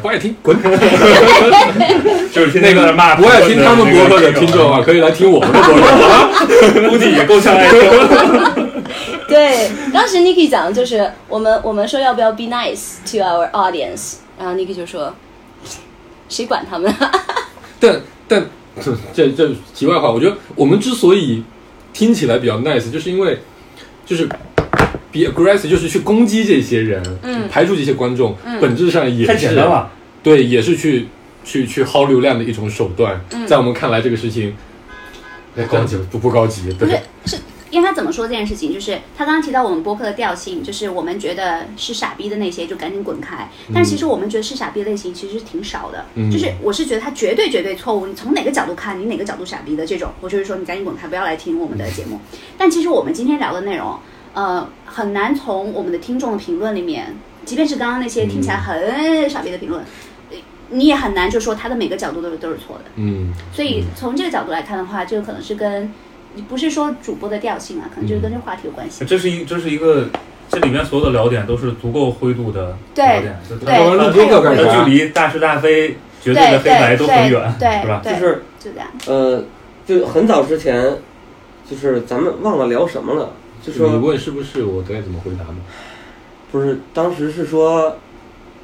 [0.00, 0.56] 不爱听滚！
[2.32, 6.30] 就是天那个骂不爱听他们播客的听众啊，可以来听我们的播客啊。
[6.90, 7.80] 估计也够呛爱听。
[9.28, 15.14] 对，当时 Niki 讲的就是我们我们说要不要 be nice to our audience，然后 Niki 就说，
[16.28, 16.94] 谁管他们？
[17.78, 18.46] 但但
[19.12, 21.42] 这这这题外话，我觉得我们之所以
[21.92, 23.38] 听起来比较 nice，就是因为
[24.06, 24.26] 就是
[25.12, 29.90] be aggressive，就是去攻击这些人，嗯排除这些观众，本质上也是太简单了，
[30.22, 31.06] 对，也是去
[31.44, 33.20] 去去薅流量的一种手段。
[33.46, 34.54] 在我们看来，这个事情
[35.56, 37.36] 哎高级不不高级，不是对，是
[37.78, 46.28] 因为他怎么说这件事情，就是他刚刚提到我们播客的调性，就是我们觉得是傻逼的那些就赶紧滚开，但其实我们觉得是傻逼类型其实挺少的，嗯。
[46.28, 52.18] 就是我是觉得他绝对绝对错误，你从哪个角度看，你哪个角度傻逼的这种，我就是说你赶紧滚开，不要来听我们的节目。
[52.58, 53.96] 但其实我们今天聊的内容，
[54.34, 57.14] 呃，很难从我们的听众的评论里面，
[57.44, 59.80] 即便是刚刚那些听起来很傻逼的评论。
[59.82, 60.36] 呃
[60.70, 65.90] 你也很难就说他的每个角度都是都是错的，嗯，所以从这个角度来看的话，这个可能是跟
[66.42, 69.04] 不是说主播的调性啊，可能就是跟这话题有关系。
[69.04, 70.06] 这是一这是一个，
[70.48, 74.90] 这里面所有的聊点都是足够灰度的对聊点，就对它我们录播客干它啥距？
[74.90, 78.02] 离大是大非、绝对的黑白都很远，对是吧？
[78.04, 78.88] 就是就这样。
[79.06, 79.42] 呃，
[79.86, 80.98] 就很早之前，
[81.68, 83.30] 就是咱们忘了聊什么了，
[83.62, 85.56] 就你说问是不是我该怎么回答吗？
[86.50, 87.96] 不是当时是说，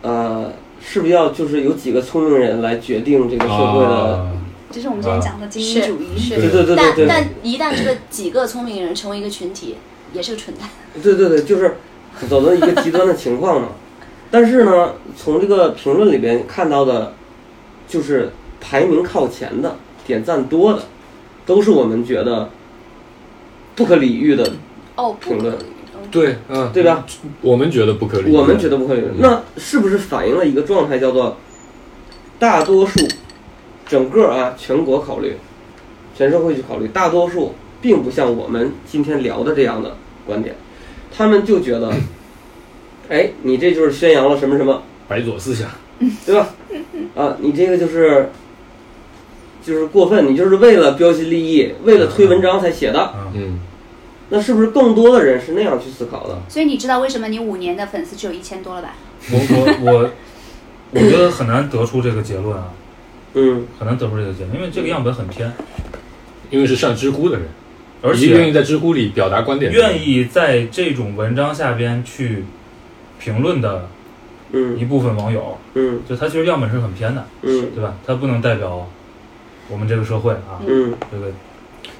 [0.03, 4.27] 呃，是不是要就是有几个聪明人来决定这个社会的？
[4.75, 9.77] 啊这是我们之前讲的精英主义，是对对对对对但但一旦这个几个聪明人成为一个群体，
[10.13, 10.69] 也是个蠢蛋。
[11.01, 11.77] 对对对，就是
[12.29, 13.69] 走到一个极端的情况嘛。
[14.33, 17.15] 但是呢，从这个评论里边看到的，
[17.87, 20.83] 就是排名靠前的、点赞多的，
[21.47, 22.51] 都是我们觉得
[23.77, 24.55] 不可理喻的，
[24.97, 25.57] 哦，不评论
[26.11, 27.07] 对，嗯，对吧？
[27.43, 29.21] 我们觉得不可理喻，我们觉得不可理喻嗯。
[29.21, 31.37] 那是不是反映了一个状态，叫做
[32.41, 33.07] 大多数
[33.95, 35.37] 整个啊全国考虑，
[36.17, 40.57] 全社会去考虑，大多数并不像我们今天聊的这样的观点，
[41.17, 41.93] 他们就觉得，
[43.09, 45.71] 哎，你这就是宣扬了什么什么，白左思想，
[46.27, 46.49] 对吧？
[47.15, 48.31] 啊，你这个就是
[49.65, 53.15] 就是过分，你就是为了标新立异，为了推文章才写的。
[53.15, 53.61] 嗯，嗯，
[54.31, 56.37] 那是不是更多的人是那样去思考的？
[56.49, 58.97] 所以你知道为什么你五年的粉丝只有一千多了吧？
[59.31, 60.11] 我我我，
[60.91, 62.73] 我觉得很难得出这个结论啊，
[63.35, 65.53] 嗯，很难得出这个结论，因为这个样本很偏，
[66.51, 67.47] 因为是上知乎的人，
[68.03, 72.45] 而且愿意在知乎里表达观点，愿意在这种文章下边去
[73.19, 73.89] 评论的
[74.53, 77.97] 嗯一部分网友，嗯就他其实样本是很偏的，嗯对吧？
[78.07, 78.89] 他不能代表
[79.69, 81.33] 我们这个社会啊，嗯对不对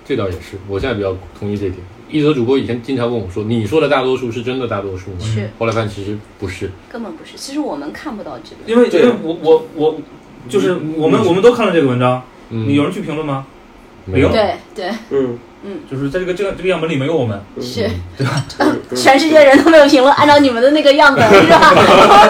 [0.07, 1.79] 这倒也是，我现在比较同意这点。
[2.11, 6.71] 一则主播以前经常问我说：“你说的大多数是真的大多数吗？”是后来发现其实不是。
[6.89, 7.33] 根本不是。
[7.37, 8.57] 其实我们看不到这个。
[8.67, 10.01] 因为因为我我我
[10.49, 11.27] 就是我们嗯。
[11.27, 13.47] 我们都看了这个文章，嗯，你有人去评论吗？
[14.07, 14.29] 没有？
[14.31, 15.39] 对对，嗯。
[15.65, 15.79] 嗯。
[15.91, 17.89] 就是在这个这个这个样本里没有我们，是。
[18.17, 18.45] 对吧？
[18.95, 21.73] 全世界人都没有评论，按照你们的那个样本 是吧？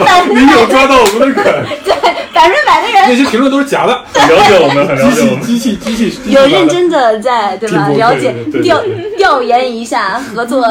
[0.04, 1.44] 百分之你有百抓到我们的梗，
[1.84, 1.94] 对
[2.32, 5.42] 百分之百的人那些评论都是假的， 很了解我们，很了机解我们。
[5.42, 7.88] 器机器机器机器有认真的在对吧？
[7.88, 8.32] 了解。
[8.32, 8.82] 对对对调
[9.16, 10.62] 调研一下，合作。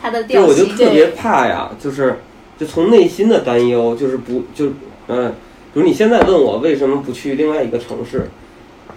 [0.00, 0.48] 他的就调性。
[0.48, 2.20] 我就特别怕呀，就是
[2.58, 4.66] 就从内心的担忧，就是不就
[5.08, 5.34] 嗯，
[5.72, 8.28] 比如你现在问我为什么不去另外一个城市，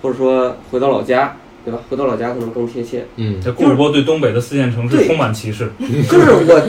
[0.01, 1.79] 或者说回到老家，对吧？
[1.89, 3.05] 回到老家可能更贴切。
[3.17, 5.71] 嗯，这顾主播对东北的四线城市充满歧视，
[6.09, 6.61] 就是我，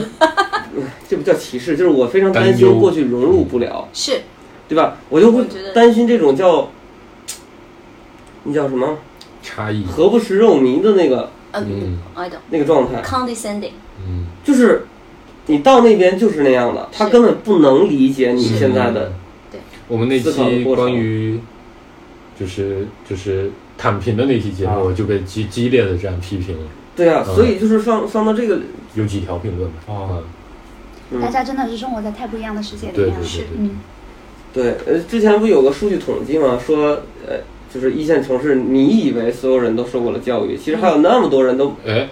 [0.75, 4.21] 嗯 这不叫歧视，就是我非常担心过去融入不了，是。
[4.65, 4.97] 对吧？
[5.09, 5.43] 我就会
[5.75, 6.69] 担心这种叫，
[8.43, 8.97] 那叫什么？
[9.43, 13.71] 差异，何不食肉糜的那个嗯嗯，I don't 那个状态，condescending。
[14.07, 14.85] 嗯，就是
[15.47, 19.11] 你到那边就是那样的，他根本不能理解你现在的。
[19.93, 21.39] 我们那期关于
[22.39, 24.93] 就是就是躺平的那期节目啊。
[24.97, 26.63] 就被激激烈的这样批评了，
[26.95, 27.35] 对啊，嗯。
[27.35, 28.59] 所以就是放放到这个，
[28.95, 29.77] 有几条评论吧。
[29.85, 30.23] 哦嗯。
[31.11, 31.21] 嗯。
[31.21, 33.21] 大，家真的是生活在太不一样的世界里对面了。
[33.21, 33.69] 对对对，嗯，
[34.51, 36.59] 对，呃，之前不有个数据统计吗？
[36.65, 37.41] 说，呃，
[37.71, 42.09] 就是一线城市，你以为所有人都受过了教育，其实还有那么多人都，哎，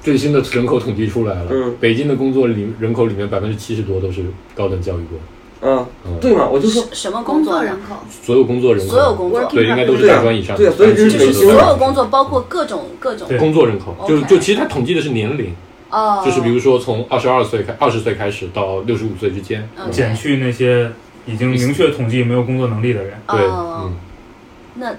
[0.00, 1.74] 最新的人口统计出来了，嗯。
[1.78, 4.24] 北京的工作里人口里面百分之七十多都是
[4.54, 5.86] 高等教育过，啊嗯，
[6.20, 6.48] 对嘛？
[6.48, 15.52] 我就说什什么工工作人口，所有工作人口，所有工作，对，应该都是大专以上的，对啊所以这是就是所有工作，包括各种各种对工作人口，就就其实它统计的是年龄，
[15.90, 20.90] 哦，就是比如说从二十二岁开二十岁开始到六十五岁之间，嗯减去那些
[21.26, 23.14] 已经明确统计没有工作能力的人。
[23.26, 23.96] 对，哦嗯，
[24.74, 24.94] 那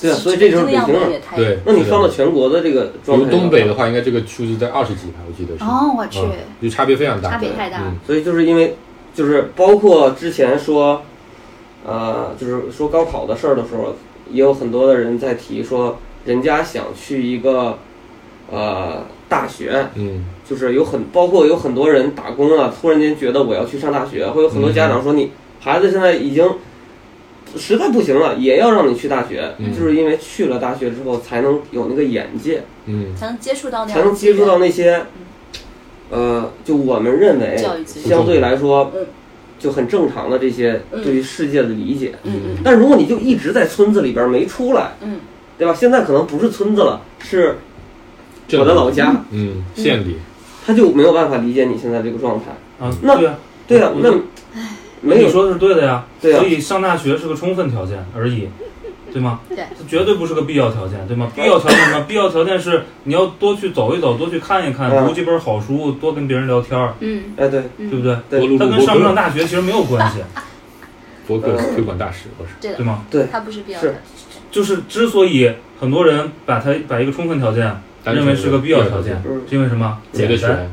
[0.00, 1.58] 对啊所以这就是北京啊本也太对。
[1.64, 5.64] 那你放到全国的这个比状态，如东北的，话，应该这个数字在二十几吧，我记得是。
[5.64, 6.32] 哦，我去，嗯
[6.62, 7.78] 就差别非常大，差别太大。
[7.82, 8.74] 嗯所以就是因为
[9.18, 11.02] 就是包括之前说，
[11.84, 13.96] 呃，就是说高考的事儿的时候，
[14.30, 17.78] 也有很多的人在提说，人家想去一个
[18.48, 26.48] 呃大学，嗯就是有很包括有很多人打工啊，突然间觉得我要去上大学，会有很多家长说你孩子现在已经
[27.56, 33.16] 实在不行了，也要让你去大学，嗯就是因为去了大学之后才能有那个眼界，嗯。
[33.16, 35.06] 才能接触到那才能接触到那些，
[36.10, 37.56] 呃，就我们认为
[37.86, 39.06] 相对来说嗯
[39.58, 42.14] 就很正常的这些嗯对于世界的理解。
[42.24, 45.20] 嗯嗯但如果你就一直在村子里边没出来，嗯
[45.58, 45.74] 对吧？
[45.74, 47.56] 现在可能不是村子了，是
[48.52, 50.16] 我的老家，嗯县里，
[50.64, 52.46] 他就没有办法理解你现在这个状态。
[52.78, 54.12] 啊，那对啊，对啊，那
[55.00, 56.06] 没有你说的是对的呀。
[56.20, 58.48] 对啊所以上大学是个充分条件而已，
[59.12, 59.40] 对吗？
[59.48, 61.30] 对，绝对不是个必要条件，对吗？
[61.34, 62.04] 必要条件什么？
[62.08, 65.06] 必要条件是你要多去走一走，多去看一看，嗯。
[65.06, 67.62] 读几本好书，多跟别人聊天儿，嗯，哎对。
[67.78, 67.90] 嗯。
[67.90, 68.16] 对不对？
[68.30, 68.40] 对。
[68.40, 70.18] 多录它跟上不上大学其实没有关系，
[71.26, 72.50] 博客嗯推广大使，我是。
[72.60, 72.84] 对。
[72.84, 73.22] 吗，对。
[73.22, 73.28] 吗？
[73.32, 73.88] 它不是必要是。
[73.88, 73.94] 的。
[74.50, 77.64] 就是之所以很多人把它把一个充分条件
[78.04, 79.42] 认为是个必要条件，嗯。
[79.48, 79.98] 是因为什么？
[80.12, 80.70] 简单，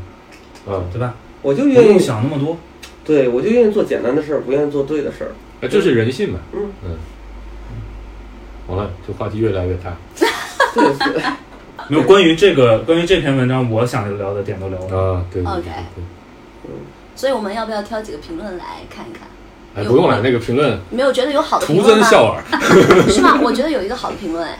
[0.67, 1.13] 嗯，对吧？
[1.41, 2.57] 我就不用愿意，想那么多。
[3.03, 5.31] 对我就愿意做简单的事儿，不愿意做对的事儿。
[5.61, 6.61] 啊，这是人性嘛，嗯。
[6.83, 6.91] 嗯，
[8.67, 9.95] 完了，这话题越来越大
[10.73, 11.23] 对，对
[11.87, 15.13] 没有关于这个关于这篇文章，我想聊的点都聊完了。
[15.13, 16.03] 啊，对对对 OK 对
[17.15, 19.27] 所以我们要不要挑几个评论来看一看？
[19.75, 22.03] 哎，不用了，那个评论没有觉得有好的评徒论吗？
[22.03, 22.41] 增笑耳，
[23.11, 23.39] 是吗？
[23.43, 24.57] 我觉得有一个好的评论哎，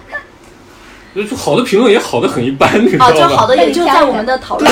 [1.24, 3.16] 就好的评论也好的很一般，你知道哦，吧？
[3.16, 4.70] 就好的也就在我们的讨论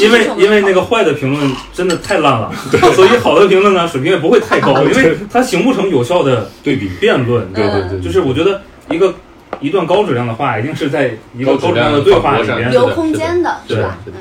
[0.00, 2.50] 因为因为那个坏的评论真的太烂了，
[2.96, 7.46] 所以好的评论呢水平也不会太高，因为它形不成有效的对比，辩论。
[7.52, 9.14] 对对对，就是我觉得一个
[9.60, 13.98] 一段高质量的话，一定是在一个高质量的对话里反驳边上留空间的是吧？
[14.04, 14.16] 是的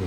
[0.00, 0.06] 嗯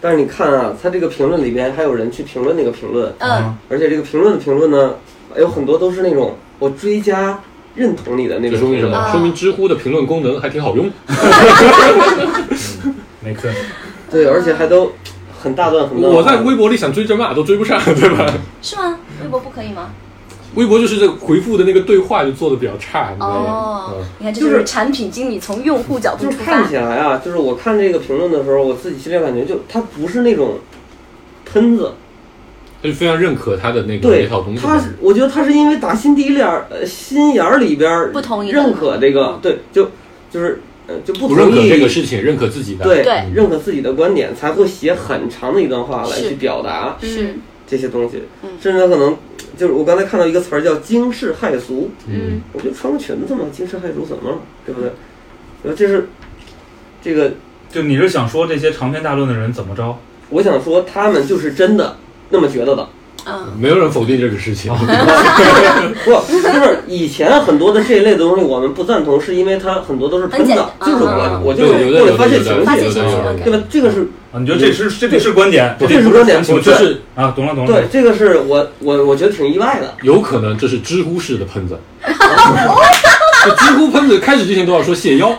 [0.00, 4.94] 但是你看啊，他这个评论里边还有人去评论那个评论，嗯，而且这个评论的评论呢，
[5.36, 7.38] 有很多都是那种我追加
[7.74, 8.90] 认同你的那个说明什么？
[8.90, 9.02] 个评论。
[9.02, 10.90] 啊说明知乎的评论功能还挺好用。
[13.20, 13.48] 没错，
[14.10, 14.92] 对，而且还都
[15.40, 16.14] 很大段很大段。
[16.14, 18.26] 我在微博里想追着骂都追不上，对吧？
[18.60, 18.98] 是吗？
[19.22, 19.90] 微博不可以吗？
[20.54, 23.50] 微博就是这个回复的那个对话就做的比较差，你知道吗？
[23.50, 26.68] 哦嗯，你看，这就就是是产品经理从用户角度出就是看。
[26.68, 30.58] 起来啊，就是我看这个评论的时候，我自己心里感觉就他不是那种
[31.50, 31.92] 喷子，
[32.82, 34.60] 他就非常认可他的那个对那套东西。
[34.60, 39.90] 他是我觉得他是因为打心底里儿呃心眼儿里边儿不同意认可这个，对，就
[40.30, 42.84] 就是呃就不不认可同意这个事情，认可自己的。
[42.84, 49.16] 对对认可自己的观点，才会写很长的一段话来去表达是，这些东西嗯，甚至他可能
[49.56, 54.90] 就是我刚才看到一个词儿叫惊世骇俗，嗯，我觉得穿个裙子嘛，惊世骇俗怎么了，对不对？
[55.62, 56.08] 呃，这是
[57.00, 57.32] 这个，
[57.70, 59.96] 就你是想说这些长篇大论的人怎么着？
[60.30, 61.96] 我想说他们就是真的
[62.32, 62.88] 那么觉得的。
[63.24, 64.72] 嗯，没有人否定这个事情。
[66.04, 73.62] 不，就是以前很多的这一类的东西我们不赞同，是因为它很多都是喷的，就是我嗯我就是对有的为了发泄情绪，对吧？
[73.70, 77.70] 这个是啊，你觉得这是这得是观点，这不是观点我就是啊，懂了懂了。
[77.70, 79.94] 对，这个是我我我觉得挺意外的。
[80.02, 81.78] 有可能这是知乎式的喷子。
[83.44, 85.32] 这知乎喷子开始之前都要说谢邀，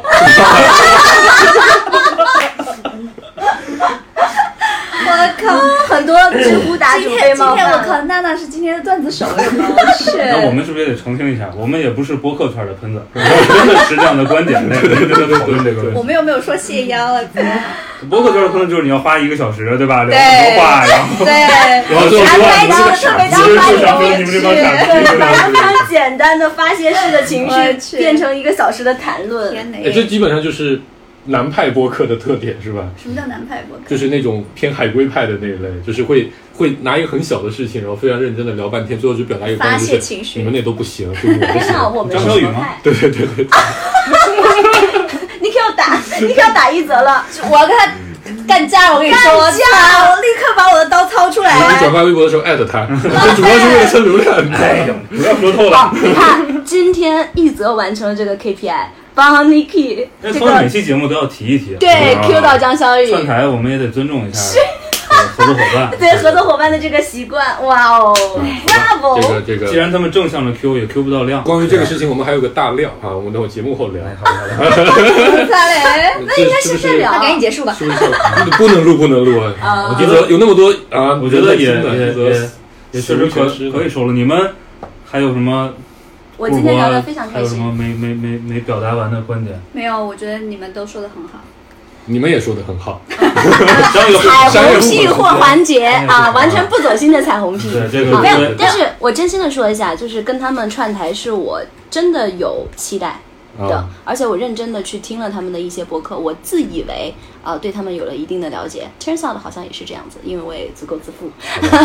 [5.14, 5.96] 我靠！
[5.96, 9.66] 很多知乎答主今天今被冒犯天我靠，娜娜是今天的段子手 是吗？
[10.18, 11.50] 那我们是不是也得澄清一下？
[11.58, 15.98] 我们也不是播客圈的喷子， 我们真的持这样的观点来认真的讨论这个问题。
[15.98, 17.22] 我们又没有说谢邀啊？
[18.10, 20.04] 播客圈的喷子就是你要花一个小时，对吧？
[20.04, 21.34] 聊对很多话，然后对，
[21.90, 25.54] 然后最后说你们这个特别其实当是想说你们这帮傻逼，对把一个非？
[25.54, 29.56] 常简单的发泄式的情绪变成一个小时的谈论。
[29.74, 30.82] 哎，这基本上就是
[31.26, 32.88] 南派播客的特点，是吧？
[33.02, 33.84] 什么叫南派播客？
[33.88, 41.74] 就是那种偏海归派的那一类，就是会会拿一个很小的事情，然后非常认真的聊半天，最后就表达一个观发点，就是泄情绪你们那都不行，就我不行。
[41.96, 42.80] 我们张小雨吗是什么派？
[42.84, 43.48] 对对对对，
[45.42, 47.26] 你可要 打，你可要打一泽了。
[47.50, 47.88] 我要跟他
[48.48, 48.94] 干架！
[48.94, 51.80] 我跟你说，干架我立刻把我的刀掏出来你。
[51.80, 54.52] 转发微博的时候艾特他，这 主要是为了蹭流量。
[54.52, 58.86] 哎呦，不要说透好了。，你看，今天一泽完成了这个 KPI，
[59.16, 64.60] 帮 Niki 这那从每期节目都要提一提，对啊 Q 到江小雨，串台，我们也得尊重一下
[65.36, 65.92] 合作伙伴。
[66.00, 68.14] 对合作伙伴的这个习惯，哇哦
[68.68, 69.22] ，bravo！
[69.22, 71.44] 这个这个既然他们正向着 Q，也 Q 不到量。
[71.44, 74.04] 关于这个事情，我们还有个大料啊，我们等会节目后聊。
[74.04, 74.94] 哎，好的好的。
[76.26, 77.74] 那应该是这聊那赶紧结束吧。
[77.78, 77.98] 是不是
[78.58, 79.40] 不能录不能录？
[79.62, 82.50] 啊我觉得有那么多啊，我觉得也也也
[82.92, 84.14] 也确实可可可以说了。
[84.14, 84.54] 你们
[85.06, 85.72] 还有什么？
[86.38, 87.74] 我今天聊得非常开还有什么心。
[87.76, 89.60] 没没没没表达完的观点？
[89.72, 91.40] 没有，我觉得你们都说的很好。
[92.06, 97.70] 你们也说的很好， 彩虹屁或环节啊，完全不走心的彩虹屁。
[98.22, 103.22] 没有，但是我真心的说一下，就是跟他们串台是我真的有期待
[103.58, 111.30] 的，啊，而且我认真的去听了他们的一些博客，我自以为啊、对他们有了一定的了解，turns out 好像也是这样子，因为我也足够自负。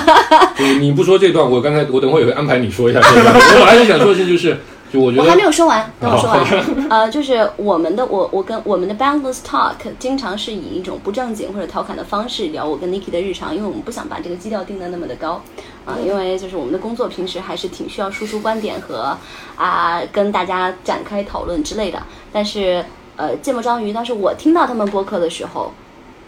[0.59, 3.35] 你你不说这段，我刚才我等会儿也会安排你说一下这段。
[3.61, 4.57] 我还是想说的是，就是
[4.93, 6.89] 就我觉得我还没有说完，等我说完。
[6.89, 15.43] 呃，就是我们的我我跟我们的 Bangless Talk 经常是以一种不正经或者调侃的方式聊我跟 Niki 的日常，因为我们不想把这个基调定的那么的高
[15.85, 19.17] 啊、因为就是我们的工作平时还是挺需要输出观点和
[19.57, 22.03] 啊、跟大家展开讨论之类的。
[22.31, 22.85] 但是
[23.19, 25.71] 呃，芥末章鱼，但是我听到他们播客的时候。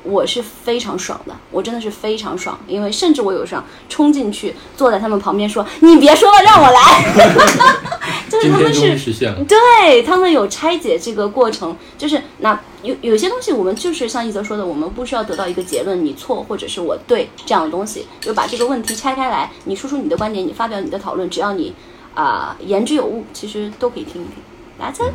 [0.03, 6.81] 我是非常爽的，我真的是非常爽，因为甚至我有时候冲进去坐在他们旁边说：“你别说了，让我来。
[8.31, 9.45] ”就是他们今天终于是实现了。
[9.45, 21.75] 对他们有拆解这个过程，就是那有有些东西我们就是像一泽说的，我们不需要得到一个结论，你错或者是我对这样的东西，就把这个问题拆开来，你说出你的观点，你发表你的讨论，只要你
[22.15, 24.43] 啊、言之有物，其实都可以听一听。
[24.81, 25.13] That's it。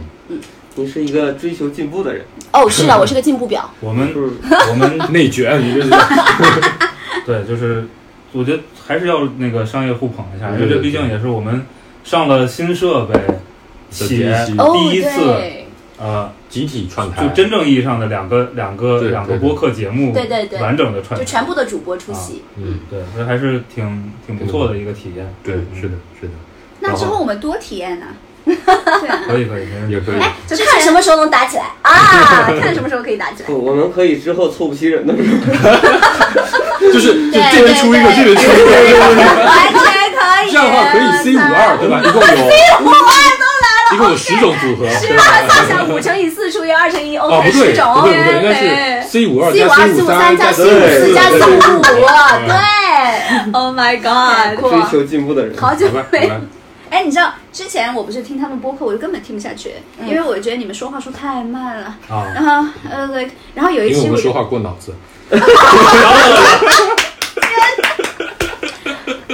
[0.75, 3.69] 你是一个追求进步的人，哦，是啊，我是个进步表。
[3.79, 4.29] 我们是。
[4.69, 5.89] 我们内卷，你这是。
[7.25, 7.87] 对，就是
[8.33, 11.65] 我觉得还是要那个商业互捧一下，因为这毕竟也是我们
[12.03, 13.19] 上了新设备
[13.89, 15.61] 且第一次对。
[15.97, 20.59] 呃，集体串台，就真正意义上的两个两个两个播客节目对对对。
[20.59, 22.43] 完整的串就，全部的主播出席。
[22.57, 25.33] 嗯，对，所以还是挺挺不错的一个体验。
[25.41, 26.33] 对，是的，是的，
[26.81, 28.07] 那之后我们多体验呢？
[29.27, 30.19] 可以可以，也可以。
[30.19, 32.45] 哎，就就看什么时候能打起来 啊！
[32.61, 33.47] 看什么时候可以打起来。
[33.47, 38.69] 不，我们可以之后凑不齐人的时候，就是这边出一个，这边出一个，
[39.45, 39.81] 完全
[40.13, 40.51] 可以。
[40.51, 41.99] 这样的话可以 C 五二，对吧？
[42.03, 42.33] 一共有 C
[42.79, 43.09] 五二
[43.41, 44.87] 都来了，一共有十种组合。
[44.89, 45.23] 是吧？
[45.47, 47.93] 算想五乘以四除以二乘以哦，OK 不对，十种。
[47.95, 51.81] 不对，不对，应该是 C 五二 C 加五二 C 四五五三三加 C 五四加 C 五五，
[52.47, 52.55] 对。
[53.53, 54.59] Oh my god！
[54.59, 55.57] 酷追求进步的人。
[55.57, 56.35] 好久没吧。
[56.89, 59.73] 哎，你知道之前我不是听他们播客，我就根本听不下去，
[60.03, 61.95] 因为我觉得你们说话说太慢了。
[62.09, 64.93] 啊，然后呃，like，然后有一期我就因为我们说话过脑子，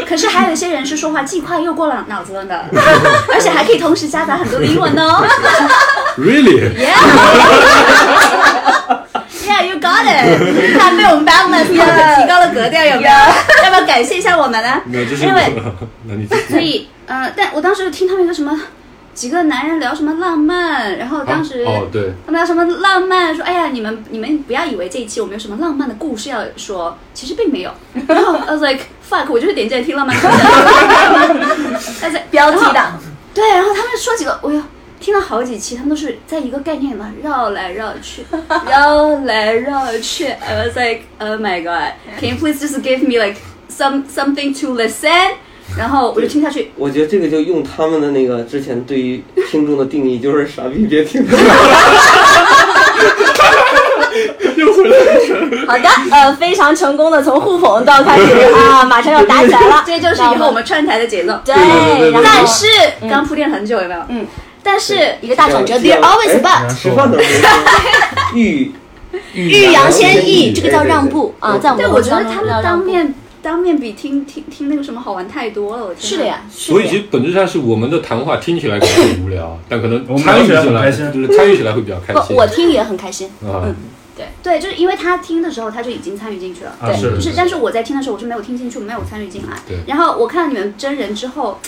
[0.07, 2.65] 可是还有一些人是说话既快又过了脑子了的，
[3.33, 5.23] 而且还可以同时夹杂很多的英文哦。
[6.17, 6.71] Really？
[9.61, 10.79] Yeah，you got it。
[10.79, 11.77] 他被我们 balance 提
[12.27, 13.09] 高了格调，有没有？
[13.63, 14.81] 要不要感谢一下我们呢？
[14.85, 15.53] 没有，就是因为
[16.07, 18.59] 那你所以，呃，但我当时听他们一个什么，
[19.13, 21.63] 几个男人聊什么浪漫，然后当时。
[21.63, 23.35] 哦，对，他们聊什么浪漫？
[23.35, 27.71] 说哎呀，你们你们不要以为这一期我们有什么浪漫的故事要说，其实并没有。
[28.07, 30.33] 然后 I was like fuck，我就是点进来听浪漫故事。
[32.01, 32.99] 但是标题党，
[33.33, 34.61] 对，然后他们说几个，我哟
[35.01, 38.23] 听了好几期，他们都是在一个概念里面绕来绕去，
[38.69, 40.27] 绕来绕去。
[40.39, 43.37] I was like, oh my god, can you please just give me like
[43.69, 45.31] some something to listen？
[45.77, 51.25] 然后我就听下去，我觉得这个就用他们的那个之前对于听众的定义，就是傻逼别听。
[55.67, 61.39] 好的，呃，非常成功的从互捧到开始啊，马上要打起来了，这就是以后我们串台的节奏。
[61.45, 61.55] 对
[62.23, 62.67] 但是
[62.99, 64.01] 刚刚铺垫很久，有没有？
[64.09, 64.27] 嗯。
[64.63, 66.71] 但是一个大转折，There always but。
[68.33, 68.71] 欲
[69.33, 75.85] 欲扬先抑，这个叫让步啊，在我们对，我觉得他们当面当面比听听听那个什么好玩太多了。
[75.85, 82.35] 我天哪是的呀，的呀所以其实本质上是我们的谈话听起来可能很无聊，但可能我们参与起来开心就是参与起来会比较开不，心。
[82.37, 83.29] 我听也很开心。
[83.43, 83.75] 嗯，
[84.15, 86.75] 对对，就是因为他听的时候他就已经参与进去了。
[86.79, 89.77] 啊是就是，但是我在听的时候我是没有听进去，没有参与进来对。
[89.87, 91.59] 然后我看到你们真人之后，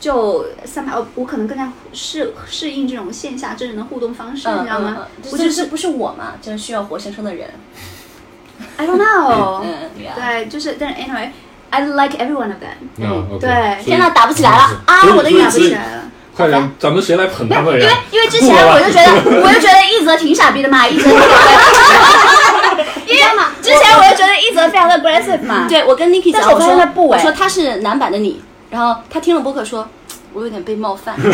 [0.00, 4.96] 就三排，我可能更加适适应这种线下真人的互动方式，你知道吗？
[5.24, 7.48] 我我就是不是我嘛，就是需要活生生的人。
[8.76, 9.62] I don't know。
[9.66, 12.76] 嗯，对就是，但是 anyway，I like every one of them。
[12.96, 15.02] 那 OK，对天呐，打不起来了啊！
[15.16, 15.68] 我的运气。
[15.68, 16.02] 起来了。
[16.36, 17.92] 快点，咱们谁来捧他们因为？
[18.10, 21.08] 因为之前我就觉得，我就觉得一泽挺傻逼的嘛，一泽。
[23.06, 23.22] 因为
[23.62, 25.66] 之前我就觉得一泽非常的 aggressive 嘛。
[25.68, 28.42] 对，我跟 Niki 讲，我但是我说他不哎我说他是男版的你，
[28.74, 29.88] 然后他听了播客说，
[30.34, 31.30] 我有点被冒犯， 并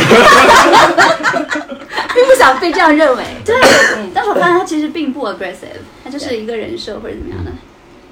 [2.26, 3.24] 不想被这样认为。
[3.46, 3.56] 对，
[4.12, 7.50] 但是我发现他其实并不 aggressive，他就是一个人设或者怎么样的。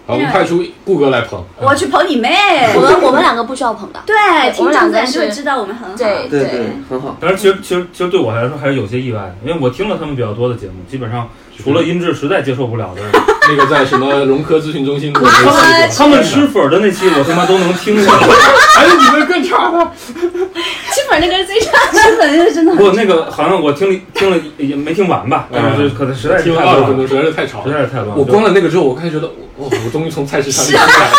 [0.08, 1.44] 好，我们派出顾哥来捧。
[1.60, 2.30] 我去捧你妹。
[2.74, 4.00] 我们我们两个不需要捧的。
[4.06, 5.94] 对，我听们两个众自然就会知道我们很好。
[5.98, 7.14] 对对对，很好。
[7.20, 11.28] 但是其实其实其实对我来说还是有些意外的，因为我听了他们比较多的节目，基本上
[11.62, 13.02] 除了音质实在接受不了的，
[13.50, 18.26] 那个在什么融科咨询中心的 他那们期，他们吃粉儿的那期我他妈都能听下来。
[18.78, 19.90] 还有你们更差的。
[19.98, 22.00] 吃粉那个是最差的。
[22.02, 22.74] 真的是真的。
[22.76, 27.70] 不，那个好像我听了听了也没听完吧，但是可能实在是听不到了，二十分钟，实在是太吵实。
[27.70, 28.16] 在是太乱。
[28.16, 29.28] 我关了那个之后，我开始觉得，
[29.58, 31.16] 哦，我终于从菜市场里出来了。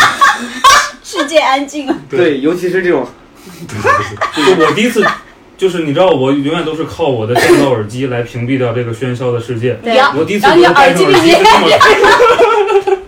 [1.02, 1.96] 世界安静了。
[2.08, 3.06] 对，尤其是这种
[3.68, 5.04] 就我第一次，
[5.58, 9.74] 就是你知道，我永远都是靠我的降噪耳机来屏蔽掉这个喧嚣的世界。
[9.82, 11.68] 对呀我第一次觉得戴上耳机是这么，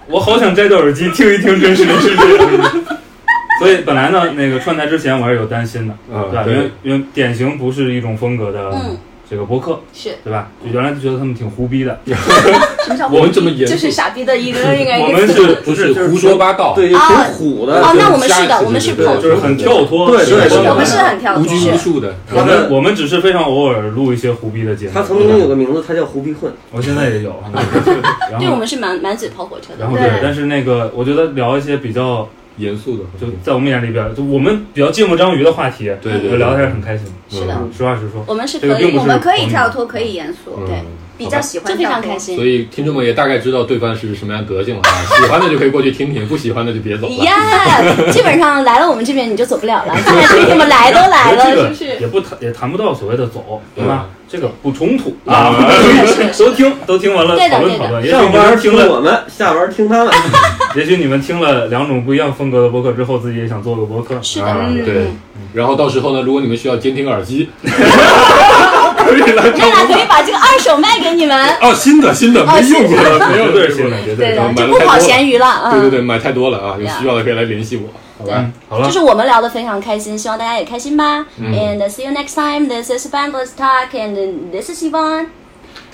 [0.09, 2.23] 我好想摘掉耳机听一听真实的世界。
[3.61, 6.45] 所以本来呢，那个串台之前我还是有担心的，啊对吧？
[6.49, 8.99] 因为因为典型不是一种风格的嗯
[9.33, 10.51] 这个博客，是对吧？
[10.63, 15.43] 就原来就觉得他们挺胡逼的，什么叫我们这么严肃就是，傻逼的一个另外我一个词。
[15.43, 17.81] 们是不是胡说八道，对，就挺虎的。
[17.81, 21.47] 哦，那我们是的，我们是对捧就是很跳脱，对对对我们是很跳脱无。
[21.47, 22.15] 拘无束的。
[22.31, 24.93] 我们我们只是非常偶尔录一些胡逼的节目。
[24.93, 26.53] 他曾经有个名字，他叫胡逼混。
[26.71, 27.35] 我现在也有，
[28.31, 29.91] 然对，我们是满满嘴跑火车的然。
[29.91, 37.07] 后对但是那个我觉得聊一些比较严肃的，就在我们眼里边就我们比较芥末章鱼的话题，对聊的还是很开心。
[37.31, 40.83] 是的，实话实说，我们是可以我们可以跳脱，可以严肃，嗯对，
[41.17, 42.45] 比较喜欢就非常开心所。
[42.45, 47.15] 以听众们也大概知道对方是什么样德性了啊，喜欢的就可以过去听听，不喜欢的就别走了。
[47.25, 47.81] 呀，
[48.13, 49.95] 基本上来了我们这边你就走不了了，
[50.47, 51.85] 你们来都来了， 这个是不是？
[52.01, 54.09] 也不谈也谈不到所谓的走，对吧？
[54.33, 55.15] 这个不冲突。
[55.27, 55.55] 啊
[56.39, 60.15] 都听都听完了讨论讨论，也许你上班们听了，我们，下班听他们。
[60.75, 64.19] 也许你们听了两种不一样风格的播客之后，自己也想做个播客。
[64.23, 64.47] 是的，
[64.87, 65.09] 对，
[65.53, 67.69] 然后到时候呢，如果你们需要监听耳机，可
[69.19, 74.67] 以来娜娜可以把这个二手卖给你们，哦，新的新的哦没用过的，没绝有对是新的，绝对的，对。
[74.67, 75.73] 就不跑咸鱼了，嗯。
[75.73, 77.91] 对对对，买太多了啊，有需要的可以来联系我，
[78.23, 78.35] 好吧？
[78.39, 81.27] 嗯，好了就，是我们聊得非常开心，希望大家也开心吧。
[81.39, 82.69] 嗯 And see you next time.
[82.69, 85.27] This is Bandless Talk, and this is Yvonne.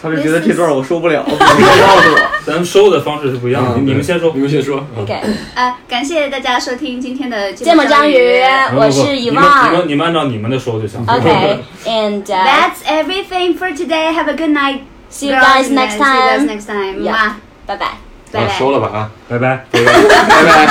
[0.00, 2.30] 他是觉得这段我受不了，你告诉我。
[2.46, 4.40] 咱们收的方式是不一样的，嗯你们先说你。
[4.40, 4.84] 们先说。
[4.96, 5.20] 嗯 OK，
[5.56, 8.40] 啊，感谢大家收听今天的芥末章鱼，
[8.76, 9.88] 我是你们你 Yvonne 们。
[9.88, 11.04] 你们按照你们的收就行。
[11.06, 14.12] OK，and、uh, That's everything for today.
[14.12, 14.82] Have a good night.
[15.10, 16.46] see you guys next time.
[16.46, 17.02] See you guys next time.
[17.02, 17.10] Yeah.
[17.10, 17.86] 哇，拜拜。
[18.30, 18.46] 拜拜。
[18.46, 19.64] 啊收了吧啊，拜拜。
[19.72, 20.66] 拜拜。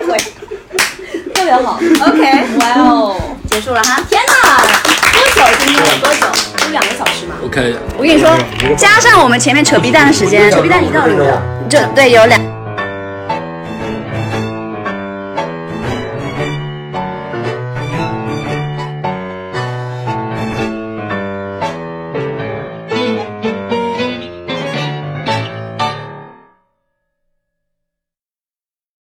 [0.00, 0.45] 特
[1.46, 1.78] 别好。
[2.08, 2.22] OK，
[2.58, 3.16] 哇哦！
[3.48, 4.00] 结束了哈。
[4.08, 4.32] 天哪，
[5.12, 5.42] 多久？
[5.60, 6.26] 今天有多久？
[6.64, 7.76] 有两个小时吗？OK。
[7.96, 8.36] 我跟你说，
[8.76, 12.55] 加上我们前面扯逼蛋的时间，扯逼蛋一到零的，就对有两。